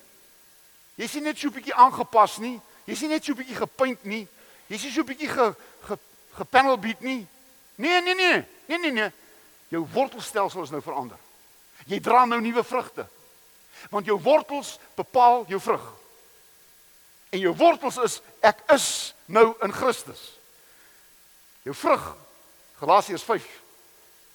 Jy 0.98 1.06
sien 1.06 1.22
net 1.22 1.38
so 1.38 1.48
'n 1.48 1.52
bietjie 1.52 1.74
aangepas 1.74 2.38
nie. 2.38 2.60
Jy 2.84 2.94
sien 2.94 3.08
net 3.08 3.24
so 3.24 3.32
'n 3.32 3.36
bietjie 3.36 3.56
gepaint 3.56 4.04
nie. 4.04 4.26
Jy 4.68 4.78
sien 4.78 4.92
so 4.92 5.00
'n 5.00 5.06
bietjie 5.06 5.28
ge, 5.28 5.54
ge 5.82 5.98
gepanel 6.32 6.78
beat 6.78 7.00
nie. 7.00 7.26
Nee, 7.74 8.02
nee, 8.02 8.14
nee. 8.14 8.44
Nee, 8.66 8.78
nee, 8.78 8.92
nee. 8.92 9.12
Jou 9.68 9.86
wortelstelsel 9.92 10.62
is 10.62 10.70
nou 10.70 10.82
verander. 10.82 11.18
Jy 11.86 12.00
dra 12.00 12.24
nou 12.24 12.40
nuwe 12.40 12.64
vrugte. 12.64 13.06
Want 13.90 14.06
jou 14.06 14.20
wortels 14.20 14.78
bepaal 14.94 15.44
jou 15.48 15.60
vrug. 15.60 15.92
En 17.30 17.38
jou 17.38 17.54
wortels 17.56 17.96
is 18.04 18.20
ek 18.40 18.62
is 18.72 19.14
nou 19.26 19.52
in 19.62 19.72
Christus. 19.72 20.22
Jou 21.62 21.74
vrug 21.76 22.16
Galasiërs 22.78 23.24
5 23.26 23.46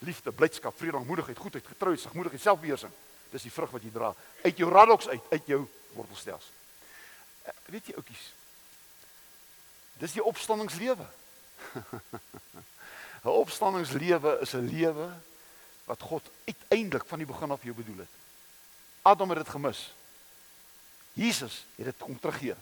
liefde, 0.03 0.31
blydskap, 0.31 0.75
vrede, 0.77 0.99
moedigheid, 0.99 1.37
goedheid, 1.37 1.67
getrou, 1.67 1.95
sagmoedigheid, 1.97 2.41
selfbeheersing. 2.43 2.91
Dis 3.31 3.45
die 3.47 3.51
vrug 3.51 3.71
wat 3.71 3.83
jy 3.85 3.91
dra 3.93 4.11
uit 4.43 4.57
jou 4.59 4.69
radoks 4.69 5.07
uit, 5.07 5.29
uit 5.31 5.47
jou 5.47 5.61
wortelstelsel. 5.95 6.51
Eh, 7.43 7.53
weet 7.71 7.87
jy 7.87 7.95
oudjies? 7.97 8.25
Dis 10.03 10.17
die 10.17 10.23
opstandingslewe. 10.23 11.07
'n 13.23 13.31
Opstandingslewe 13.31 14.37
is 14.43 14.51
'n 14.53 14.67
lewe 14.67 15.07
wat 15.87 16.01
God 16.01 16.27
uiteindelik 16.43 17.05
van 17.07 17.17
die 17.17 17.27
begin 17.27 17.51
af 17.51 17.63
jou 17.63 17.75
bedoel 17.75 18.03
het. 18.03 18.13
Adam 19.01 19.29
het 19.29 19.37
dit 19.37 19.49
gemis. 19.49 19.93
Jesus 21.13 21.65
het 21.75 21.85
dit 21.85 21.97
kom 21.97 22.19
teruggee. 22.19 22.55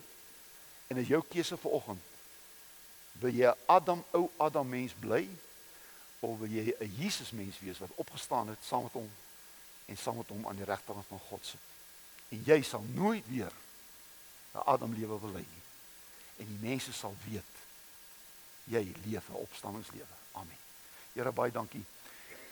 En 0.92 1.00
is 1.00 1.08
jou 1.08 1.22
keuse 1.32 1.58
vir 1.58 1.76
oggend. 1.78 2.10
Wil 3.24 3.38
jy 3.38 3.54
Adam 3.72 4.04
ou 4.18 4.26
Adam 4.44 4.68
mens 4.68 4.96
bly 5.00 5.24
of 6.20 6.38
wil 6.40 6.52
jy 6.52 6.76
'n 6.80 6.96
Jesus 7.00 7.32
mens 7.32 7.60
wees 7.60 7.80
wat 7.80 7.96
opgestaan 7.96 8.48
het 8.48 8.60
saam 8.64 8.84
met 8.84 8.94
hom 8.94 9.10
en 9.86 9.98
saam 9.98 10.18
met 10.18 10.28
hom 10.28 10.48
aan 10.48 10.56
die 10.56 10.66
regterkant 10.66 11.08
van 11.08 11.20
God 11.30 11.46
sit? 11.46 11.60
En 12.30 12.44
jy 12.46 12.62
sal 12.62 12.84
nooit 12.94 13.28
weer 13.28 13.52
'n 14.54 14.66
Adam 14.66 14.94
lewe 14.94 15.20
wil 15.20 15.32
lei 15.32 15.46
nie. 15.48 15.64
En 16.38 16.46
die 16.46 16.70
mense 16.70 16.94
sal 16.94 17.16
weet 17.26 17.54
jy 18.64 18.94
leef 19.06 19.30
'n 19.30 19.44
opstanningslewe. 19.48 20.16
Amen. 20.32 20.60
Here 21.14 21.32
baie 21.32 21.52
dankie 21.52 21.86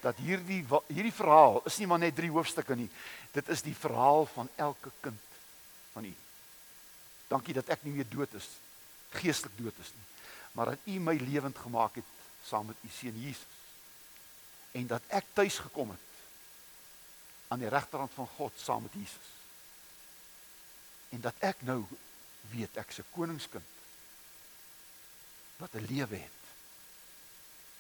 dat 0.02 0.16
hierdie 0.16 0.66
hierdie 0.88 1.14
verhaal 1.14 1.62
is 1.66 1.78
nie 1.78 1.88
maar 1.88 2.00
net 2.00 2.16
drie 2.16 2.32
hoofstukke 2.32 2.76
nie. 2.76 2.90
Dit 3.32 3.50
is 3.50 3.62
die 3.62 3.76
verhaal 3.76 4.26
van 4.26 4.50
elke 4.56 4.92
kind 5.00 5.20
van 5.94 6.06
U. 6.06 6.14
Dankie 7.30 7.54
dat 7.54 7.70
ek 7.70 7.86
nie 7.86 7.94
meer 7.94 8.10
dood 8.10 8.34
is, 8.38 8.48
geestelik 9.14 9.58
dood 9.58 9.78
is 9.82 9.92
nie, 9.94 10.06
maar 10.58 10.74
dat 10.74 10.90
U 10.90 11.00
my 11.00 11.16
lewend 11.22 11.58
gemaak 11.58 12.00
het 12.02 12.16
saam 12.46 12.70
met 12.72 12.86
U 12.86 12.90
seun 12.94 13.18
Jesus. 13.22 13.58
En 14.72 14.88
dat 14.88 15.06
ek 15.08 15.26
tuis 15.34 15.58
gekom 15.62 15.94
het 15.94 16.08
aan 17.50 17.62
die 17.62 17.70
regterrand 17.70 18.14
van 18.14 18.28
God 18.38 18.54
saam 18.58 18.86
met 18.86 18.98
Jesus. 18.98 19.30
En 21.10 21.22
dat 21.22 21.38
ek 21.46 21.62
nou 21.66 21.84
weet 22.54 22.78
ek 22.82 22.92
se 22.94 23.06
koningskind 23.14 23.78
wat 25.58 25.74
'n 25.74 25.86
lewe 25.90 26.16
het 26.16 26.40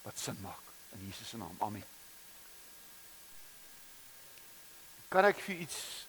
wat 0.02 0.18
sin 0.20 0.38
maak 0.42 0.66
in 0.90 1.06
Jesus 1.06 1.30
se 1.30 1.38
naam. 1.38 1.56
Amen. 1.60 1.86
Kan 5.08 5.26
ek 5.26 5.40
vir 5.40 5.56
iets 5.56 6.08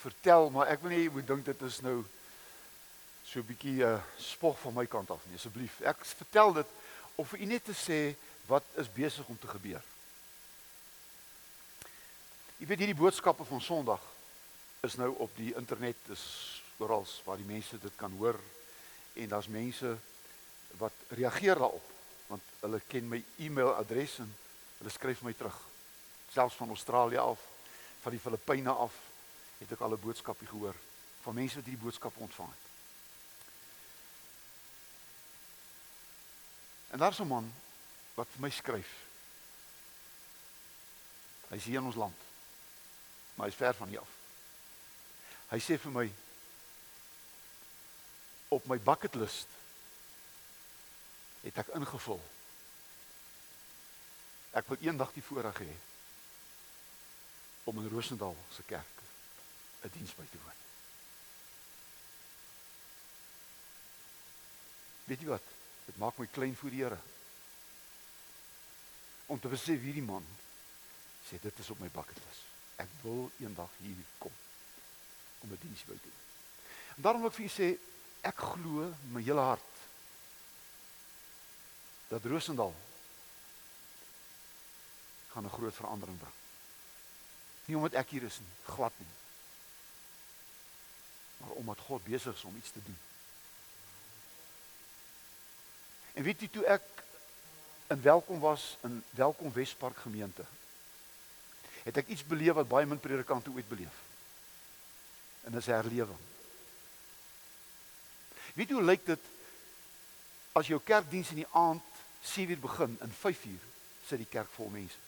vertel, 0.00 0.50
maar 0.50 0.70
ek 0.72 0.82
wil 0.82 0.94
nie 0.94 1.04
jy 1.04 1.12
moet 1.12 1.28
dink 1.28 1.44
dit 1.44 1.62
is 1.62 1.80
nou 1.84 2.04
so 3.24 3.40
'n 3.40 3.46
bietjie 3.46 3.84
'n 3.84 3.94
uh, 3.94 4.02
spog 4.18 4.58
van 4.58 4.74
my 4.74 4.86
kant 4.86 5.10
af 5.10 5.22
nie, 5.26 5.36
asseblief. 5.36 5.80
Ek 5.80 6.04
vertel 6.04 6.52
dit 6.52 6.66
of 7.14 7.28
vir 7.28 7.40
u 7.40 7.44
net 7.44 7.64
te 7.64 7.76
sê 7.76 8.16
wat 8.46 8.64
is 8.76 8.92
besig 8.92 9.26
om 9.28 9.38
te 9.38 9.46
gebeur. 9.46 9.82
Jy 12.58 12.66
weet 12.66 12.78
hierdie 12.78 13.02
boodskappe 13.02 13.44
van 13.44 13.60
Sondag 13.60 14.00
is 14.80 14.96
nou 14.96 15.14
op 15.18 15.36
die 15.36 15.54
internet, 15.54 15.96
is 16.08 16.60
oral 16.78 17.06
waar 17.24 17.36
die 17.36 17.46
mense 17.46 17.78
dit 17.78 17.96
kan 17.96 18.12
hoor 18.16 18.38
en 19.14 19.28
daar's 19.28 19.48
mense 19.48 19.96
wat 20.78 20.92
reageer 21.08 21.58
daarop 21.58 21.86
want 22.30 22.42
hulle 22.60 22.80
ken 22.86 23.08
my 23.08 23.18
e-mailadres 23.42 24.18
en 24.22 24.30
hulle 24.78 24.92
skryf 24.94 25.22
my 25.26 25.32
terug 25.34 25.56
selfs 26.30 26.54
van 26.54 26.68
Australië 26.68 27.18
af, 27.18 27.40
van 28.02 28.14
die 28.14 28.20
Filippyne 28.22 28.70
af, 28.70 28.94
het 29.60 29.72
ek 29.72 29.80
al 29.80 29.92
'n 29.92 30.00
boodskapie 30.00 30.48
gehoor 30.48 30.74
van 31.22 31.34
mense 31.34 31.54
wat 31.54 31.64
hierdie 31.64 31.84
boodskap 31.84 32.16
ontvang 32.16 32.48
het. 32.48 32.66
En 36.90 36.98
daar's 36.98 37.20
'n 37.20 37.26
man 37.26 37.54
wat 38.14 38.28
vir 38.32 38.40
my 38.40 38.50
skryf. 38.50 38.90
Hy's 41.48 41.64
hier 41.64 41.78
in 41.78 41.84
ons 41.84 41.94
land. 41.94 42.16
Maar 43.34 43.46
hy's 43.46 43.56
ver 43.56 43.74
van 43.74 43.88
hier 43.88 44.00
af. 44.00 44.08
Hy 45.48 45.58
sê 45.58 45.78
vir 45.78 45.92
my 45.92 46.12
op 48.48 48.66
my 48.66 48.78
bucket 48.78 49.14
list 49.14 49.46
het 51.40 51.58
ek 51.58 51.68
ingevul. 51.74 52.22
Ek 54.50 54.68
wil 54.68 54.76
eendag 54.80 55.12
die 55.12 55.22
voorreg 55.22 55.58
hê 55.58 55.74
om 57.64 57.78
in 57.78 57.88
Rosendal 57.88 58.36
se 58.50 58.62
kerk 58.62 58.99
'n 59.82 59.90
diens 59.92 60.14
by 60.14 60.26
te 60.30 60.38
woon. 60.42 60.58
Weet 65.04 65.20
jy 65.20 65.26
wat? 65.26 65.46
Dit 65.86 65.96
maak 65.96 66.18
my 66.18 66.26
klein 66.26 66.56
voor 66.56 66.70
die 66.70 66.82
Here. 66.82 66.98
Om 69.26 69.40
te 69.40 69.48
besef 69.48 69.80
hierdie 69.80 70.04
man 70.06 70.26
sê 71.26 71.38
dit 71.40 71.58
is 71.58 71.70
op 71.70 71.78
my 71.78 71.88
bucket 71.88 72.18
list. 72.26 72.46
Ek 72.76 72.88
wil 73.02 73.30
eendag 73.38 73.70
hier 73.78 74.04
kom 74.18 74.32
om 75.40 75.50
'n 75.50 75.58
diens 75.60 75.84
by 75.84 75.94
te 75.94 76.02
doen. 76.02 76.20
En 76.96 77.02
daarom 77.02 77.20
wil 77.20 77.30
ek 77.30 77.36
vir 77.36 77.46
julle 77.46 77.58
sê 77.58 77.78
ek 78.22 78.36
glo 78.36 78.94
my 79.12 79.22
hele 79.22 79.40
hart 79.40 79.74
dat 82.08 82.24
Rosendal 82.24 82.74
gaan 85.32 85.44
'n 85.44 85.56
groot 85.56 85.74
verandering 85.74 86.18
bring. 86.18 86.34
Nie 87.64 87.76
omdat 87.76 87.94
ek 87.94 88.10
hier 88.10 88.22
is 88.22 88.38
nie, 88.38 88.74
glad 88.74 88.92
nie. 88.98 89.19
Maar 91.40 91.50
omdat 91.50 91.78
God 91.88 92.04
besig 92.04 92.34
is 92.34 92.44
om 92.44 92.56
iets 92.56 92.70
te 92.70 92.82
doen. 92.84 92.98
En 96.12 96.22
weet 96.22 96.40
jy 96.40 96.48
toe 96.52 96.64
ek 96.68 96.86
in 97.90 98.02
welkom 98.02 98.40
was 98.40 98.76
in 98.86 99.02
Welkom 99.10 99.52
Wespark 99.52 99.96
gemeente, 99.98 100.44
het 101.82 101.96
ek 101.96 102.12
iets 102.12 102.26
beleef 102.26 102.54
wat 102.58 102.68
baie 102.68 102.86
min 102.86 103.00
predikante 103.00 103.50
ooit 103.50 103.68
beleef. 103.68 103.96
En 105.48 105.52
dis 105.56 105.70
herlewing. 105.72 106.18
Weet 108.54 108.70
jy 108.70 108.78
hoe 108.78 108.84
lyk 108.84 109.06
dit 109.06 109.30
as 110.58 110.68
jou 110.70 110.78
kerkdiens 110.84 111.30
in 111.34 111.42
die 111.42 111.52
aand 111.56 112.02
7uur 112.26 112.60
begin 112.60 112.96
en 113.00 113.14
5uur 113.22 113.64
sit 114.06 114.20
die 114.20 114.28
kerk 114.30 114.50
vol 114.58 114.70
mense? 114.74 114.98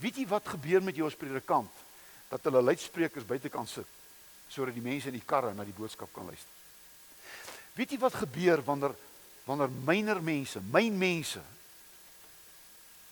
Weet 0.00 0.20
jy 0.20 0.26
wat 0.28 0.48
gebeur 0.48 0.82
met 0.82 0.96
jou 0.96 1.06
as 1.08 1.18
predikant? 1.18 1.72
Dat 2.30 2.46
hulle 2.46 2.62
luidsprekers 2.62 3.26
buitekant 3.26 3.68
sit 3.68 3.98
sodat 4.50 4.74
die 4.74 4.82
mense 4.82 5.06
in 5.06 5.14
die 5.14 5.26
karre 5.26 5.52
na 5.54 5.62
die 5.62 5.74
boodskap 5.76 6.10
kan 6.10 6.26
luister. 6.26 6.56
Weet 7.78 7.92
jy 7.94 8.00
wat 8.02 8.16
gebeur 8.18 8.64
wanneer 8.66 8.96
wanneer 9.46 9.70
myner 9.86 10.18
mense, 10.22 10.58
myn 10.74 10.98
mense 10.98 11.42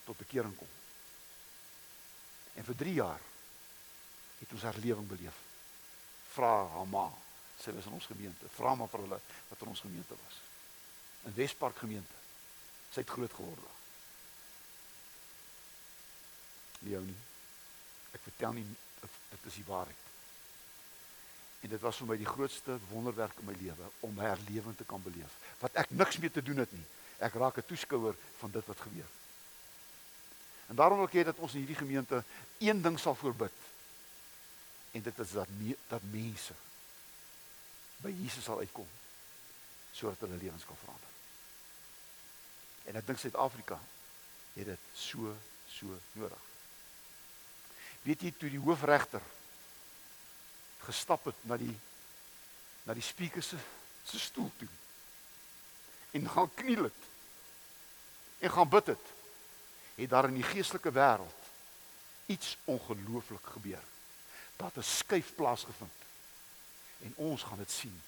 tot 0.06 0.18
bekering 0.18 0.56
kom? 0.58 0.74
En 2.58 2.66
vir 2.66 2.78
3 2.82 2.96
jaar 2.98 3.22
het 4.40 4.52
ons 4.54 4.66
herlewing 4.66 5.06
beleef. 5.06 5.38
Vra 6.34 6.52
Hama, 6.74 7.06
sy 7.62 7.74
was 7.74 7.86
in 7.86 7.96
ons 8.00 8.10
gemeente. 8.10 8.50
Vra 8.58 8.74
maar 8.74 8.90
vir 8.90 9.06
hulle 9.06 9.22
wat 9.22 9.62
in 9.62 9.72
ons 9.72 9.86
gemeente 9.86 10.18
was. 10.26 10.42
In 11.30 11.38
Wespark 11.38 11.78
gemeente. 11.86 12.22
Sy 12.90 13.06
het 13.06 13.14
groot 13.14 13.34
geword 13.38 13.66
nie 16.82 16.94
jou 16.94 17.02
nie. 17.04 17.16
Ek 18.16 18.22
vertel 18.24 18.58
nie 18.58 18.66
dit 19.28 19.46
is 19.50 19.54
die 19.54 19.66
waarheid. 19.66 20.04
En 21.60 21.68
dit 21.68 21.80
was 21.80 21.96
vir 21.96 22.06
my 22.06 22.16
die 22.16 22.28
grootste 22.28 22.78
wonderwerk 22.90 23.38
in 23.42 23.48
my 23.50 23.54
lewe 23.58 23.90
om 24.06 24.18
herlewing 24.22 24.76
te 24.76 24.86
kan 24.86 25.02
beleef. 25.02 25.38
Wat 25.58 25.74
ek 25.82 25.90
niks 25.90 26.18
mee 26.22 26.30
te 26.30 26.42
doen 26.42 26.62
het 26.62 26.72
nie. 26.72 26.86
Ek 27.18 27.34
raak 27.34 27.58
'n 27.58 27.66
toeskouer 27.66 28.14
van 28.38 28.50
dit 28.50 28.66
wat 28.66 28.80
gebeur. 28.80 29.10
En 30.68 30.76
daarom 30.76 30.98
wil 30.98 31.06
ek 31.08 31.14
hê 31.14 31.24
dat 31.24 31.38
ons 31.38 31.52
in 31.52 31.58
hierdie 31.58 31.82
gemeente 31.82 32.24
een 32.58 32.82
ding 32.82 32.98
sal 32.98 33.14
voorbid. 33.14 33.52
En 34.90 35.02
dit 35.02 35.18
is 35.18 35.30
dat 35.30 35.48
me, 35.48 35.76
dat 35.88 36.02
mense 36.02 36.54
by 37.96 38.10
Jesus 38.10 38.44
sal 38.44 38.58
uitkom 38.58 38.86
sodat 39.92 40.20
hulle 40.20 40.36
lewens 40.36 40.64
kan 40.64 40.76
verander. 40.76 41.10
En 42.84 42.96
ek 42.96 43.06
dink 43.06 43.18
Suid-Afrika 43.18 43.80
het 44.54 44.66
dit 44.66 44.84
so 44.94 45.34
so 45.68 45.98
nodig. 46.12 46.44
Weet 48.08 48.24
jy 48.24 48.32
toe 48.32 48.48
die 48.48 48.62
hoofregter 48.62 49.24
gestap 50.86 51.26
het 51.28 51.40
na 51.44 51.58
die 51.60 51.74
na 52.88 52.94
die 52.96 53.04
spreker 53.04 53.44
se 53.44 53.58
se 54.08 54.16
stoel 54.22 54.48
toe 54.56 54.68
en 56.16 56.30
gaan 56.32 56.48
kniel 56.56 56.86
het 56.86 57.02
en 58.40 58.54
gaan 58.54 58.70
bid 58.72 58.94
het 58.94 59.10
het 59.98 60.08
daar 60.08 60.30
in 60.30 60.38
die 60.38 60.46
geestelike 60.46 60.92
wêreld 60.94 61.38
iets 62.28 62.56
ongelooflik 62.64 63.46
gebeur. 63.52 63.82
Dat 64.56 64.76
'n 64.76 64.82
skuif 64.82 65.34
plaasgevind 65.34 65.98
en 67.04 67.12
ons 67.16 67.42
gaan 67.42 67.58
dit 67.58 67.70
sien. 67.70 68.02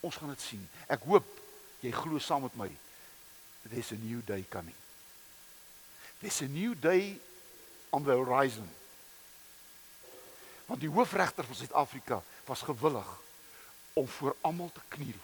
Ons 0.00 0.16
gaan 0.16 0.28
dit 0.28 0.40
sien. 0.40 0.68
Ek 0.86 1.02
hoop 1.02 1.26
jy 1.80 1.90
glo 1.90 2.18
saam 2.18 2.42
met 2.42 2.56
my. 2.56 2.76
There's 3.62 3.92
a 3.92 3.94
new 3.94 4.24
day 4.24 4.44
coming. 4.48 4.76
There's 6.18 6.40
a 6.40 6.46
new 6.46 6.74
day 6.80 7.20
on 7.94 8.02
the 8.02 8.10
horizon. 8.10 8.68
Want 10.66 10.80
die 10.80 10.90
hoofregter 10.90 11.44
van 11.44 11.54
Suid-Afrika 11.54 12.22
was 12.44 12.66
gewillig 12.66 13.06
om 13.92 14.08
voor 14.08 14.36
almal 14.40 14.70
te 14.72 14.80
kniel 14.88 15.20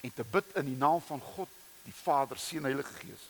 en 0.00 0.14
te 0.14 0.24
bid 0.30 0.44
in 0.54 0.64
die 0.64 0.76
naam 0.76 1.02
van 1.06 1.20
God, 1.20 1.48
die 1.82 1.94
Vader, 1.94 2.38
Seun, 2.38 2.64
Heilige 2.64 2.92
Gees 2.92 3.26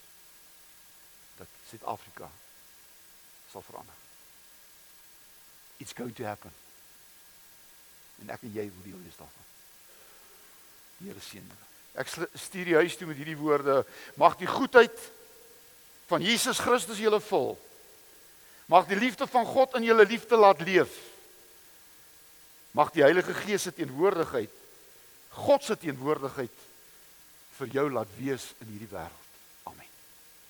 dat 1.36 1.48
Suid-Afrika 1.68 2.30
sal 3.50 3.62
verander. 3.62 3.94
It's 5.76 5.92
going 5.92 6.14
to 6.16 6.24
happen. 6.24 6.52
En 8.20 8.30
ek 8.30 8.44
en 8.44 8.52
jy 8.54 8.68
wil 8.68 8.84
deel 8.84 9.00
wees 9.02 9.16
daarvan. 9.18 9.48
Die 11.00 11.08
Here 11.08 11.24
seën 11.24 11.42
julle. 11.48 11.68
Ek 11.92 12.08
stuur 12.40 12.68
die 12.68 12.78
huis 12.78 12.96
toe 12.96 13.08
met 13.08 13.18
hierdie 13.20 13.36
woorde: 13.36 13.82
Mag 14.20 14.38
die 14.40 14.48
goedheid 14.48 15.10
van 16.08 16.24
Jesus 16.24 16.60
Christus 16.62 17.00
julle 17.02 17.20
vul. 17.20 17.56
Mag 18.72 18.88
die 18.88 18.96
liefde 18.96 19.26
van 19.28 19.44
God 19.44 19.76
in 19.76 19.84
julle 19.84 20.06
liefde 20.08 20.36
laat 20.40 20.62
leef. 20.64 20.96
Mag 22.72 22.92
die 22.94 23.04
Heilige 23.04 23.34
Gees 23.36 23.68
se 23.68 23.72
teenwoordigheid 23.76 24.60
God 25.32 25.64
se 25.64 25.76
teenwoordigheid 25.80 26.64
vir 27.56 27.70
jou 27.72 27.84
laat 27.92 28.08
wees 28.18 28.50
in 28.60 28.72
hierdie 28.72 28.90
wêreld. 28.90 29.21